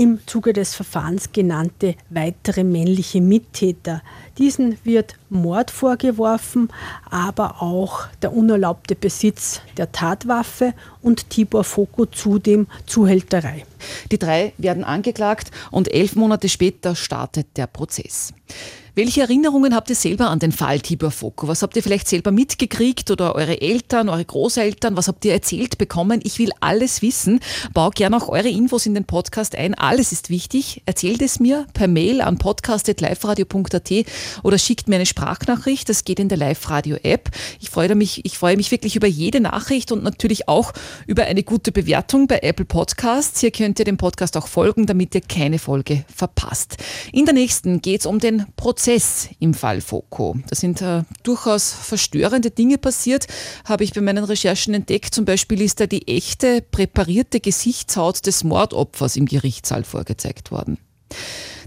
im 0.00 0.18
Zuge 0.24 0.54
des 0.54 0.74
Verfahrens 0.74 1.30
genannte 1.30 1.94
weitere 2.08 2.64
männliche 2.64 3.20
Mittäter. 3.20 4.00
Diesen 4.38 4.78
wird 4.82 5.16
Mord 5.28 5.70
vorgeworfen, 5.70 6.70
aber 7.10 7.60
auch 7.60 8.06
der 8.22 8.32
unerlaubte 8.32 8.94
Besitz 8.94 9.60
der 9.76 9.92
Tatwaffe 9.92 10.72
und 11.02 11.28
Tibor 11.28 11.64
Foko 11.64 12.06
zudem 12.06 12.66
Zuhälterei. 12.86 13.66
Die 14.10 14.18
drei 14.18 14.54
werden 14.56 14.84
angeklagt 14.84 15.50
und 15.70 15.92
elf 15.92 16.16
Monate 16.16 16.48
später 16.48 16.96
startet 16.96 17.48
der 17.58 17.66
Prozess. 17.66 18.32
Welche 18.96 19.20
Erinnerungen 19.20 19.76
habt 19.76 19.88
ihr 19.88 19.94
selber 19.94 20.30
an 20.30 20.40
den 20.40 20.50
Fall 20.50 20.80
Tibor 20.80 21.12
Foko? 21.12 21.46
Was 21.46 21.62
habt 21.62 21.76
ihr 21.76 21.82
vielleicht 21.82 22.08
selber 22.08 22.32
mitgekriegt 22.32 23.12
oder 23.12 23.36
eure 23.36 23.60
Eltern, 23.60 24.08
eure 24.08 24.24
Großeltern? 24.24 24.96
Was 24.96 25.06
habt 25.06 25.24
ihr 25.24 25.32
erzählt 25.32 25.78
bekommen? 25.78 26.18
Ich 26.24 26.40
will 26.40 26.50
alles 26.58 27.00
wissen. 27.00 27.38
Bau 27.72 27.90
gerne 27.90 28.16
auch 28.16 28.28
eure 28.28 28.48
Infos 28.48 28.86
in 28.86 28.94
den 28.94 29.04
Podcast 29.04 29.54
ein. 29.54 29.74
Alles 29.74 30.10
ist 30.10 30.28
wichtig. 30.28 30.82
Erzählt 30.86 31.22
es 31.22 31.38
mir 31.38 31.66
per 31.72 31.86
Mail 31.86 32.20
an 32.20 32.38
podcast.liferadio.at 32.38 33.90
oder 34.42 34.58
schickt 34.58 34.88
mir 34.88 34.96
eine 34.96 35.06
Sprachnachricht. 35.06 35.88
Das 35.88 36.02
geht 36.02 36.18
in 36.18 36.28
der 36.28 36.38
Live-Radio-App. 36.38 37.30
Ich 37.60 37.70
freue 37.70 37.94
mich, 37.94 38.24
ich 38.24 38.38
freue 38.38 38.56
mich 38.56 38.72
wirklich 38.72 38.96
über 38.96 39.06
jede 39.06 39.38
Nachricht 39.38 39.92
und 39.92 40.02
natürlich 40.02 40.48
auch 40.48 40.72
über 41.06 41.26
eine 41.26 41.44
gute 41.44 41.70
Bewertung 41.70 42.26
bei 42.26 42.40
Apple 42.42 42.64
Podcasts. 42.64 43.38
Hier 43.38 43.52
könnt 43.52 43.78
ihr 43.78 43.84
dem 43.84 43.98
Podcast 43.98 44.36
auch 44.36 44.48
folgen, 44.48 44.86
damit 44.86 45.14
ihr 45.14 45.20
keine 45.20 45.60
Folge 45.60 46.04
verpasst. 46.12 46.76
In 47.12 47.24
der 47.24 47.34
nächsten 47.34 47.80
geht 47.82 48.00
es 48.00 48.06
um 48.06 48.18
den 48.18 48.46
Prozess 48.56 48.79
Prozess 48.80 49.28
im 49.40 49.52
Fall 49.52 49.82
Foko. 49.82 50.36
Da 50.48 50.56
sind 50.56 50.80
äh, 50.80 51.02
durchaus 51.22 51.70
verstörende 51.70 52.50
Dinge 52.50 52.78
passiert, 52.78 53.26
habe 53.66 53.84
ich 53.84 53.92
bei 53.92 54.00
meinen 54.00 54.24
Recherchen 54.24 54.72
entdeckt. 54.72 55.14
Zum 55.14 55.26
Beispiel 55.26 55.60
ist 55.60 55.80
da 55.80 55.86
die 55.86 56.08
echte, 56.08 56.62
präparierte 56.62 57.40
Gesichtshaut 57.40 58.24
des 58.24 58.42
Mordopfers 58.42 59.16
im 59.16 59.26
Gerichtssaal 59.26 59.84
vorgezeigt 59.84 60.50
worden. 60.50 60.78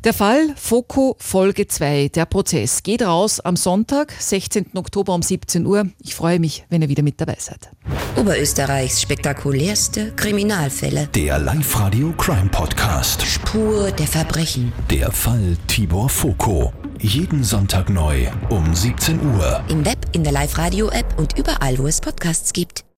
Der 0.04 0.14
Fall 0.14 0.54
Foco 0.58 1.16
Folge 1.18 1.66
2, 1.66 2.10
der 2.10 2.26
Prozess, 2.26 2.84
geht 2.84 3.04
raus 3.04 3.40
am 3.40 3.56
Sonntag, 3.56 4.12
16. 4.20 4.72
Oktober 4.76 5.14
um 5.14 5.22
17 5.22 5.66
Uhr. 5.66 5.88
Ich 6.02 6.14
freue 6.14 6.42
mich, 6.42 6.66
wenn 6.68 6.82
ihr 6.82 6.90
wieder 6.90 7.04
mit 7.04 7.22
dabei 7.22 7.38
seid. 7.40 7.70
Oberösterreichs 8.18 9.02
spektakulärste 9.02 10.12
Kriminalfälle. 10.18 11.08
Der 11.16 11.40
Live-Radio 11.40 12.12
Crime 12.18 12.50
Podcast. 12.50 13.26
Spur 13.26 13.92
der 13.92 14.08
Verbrechen. 14.08 14.74
Der 14.90 15.10
Fall 15.10 15.56
Tibor 15.68 16.10
Foko. 16.10 16.74
Jeden 17.00 17.46
Sonntag 17.46 17.90
neu 17.90 18.28
um 18.50 18.76
17 18.76 19.26
Uhr. 19.26 19.64
Im 19.70 19.86
Web, 19.86 20.00
in 20.12 20.26
der 20.26 20.34
Live-Radio-App 20.34 21.18
und 21.18 21.40
überall, 21.40 21.78
wo 21.78 21.88
es 21.88 22.02
Podcasts 22.02 22.52
gibt. 22.52 22.84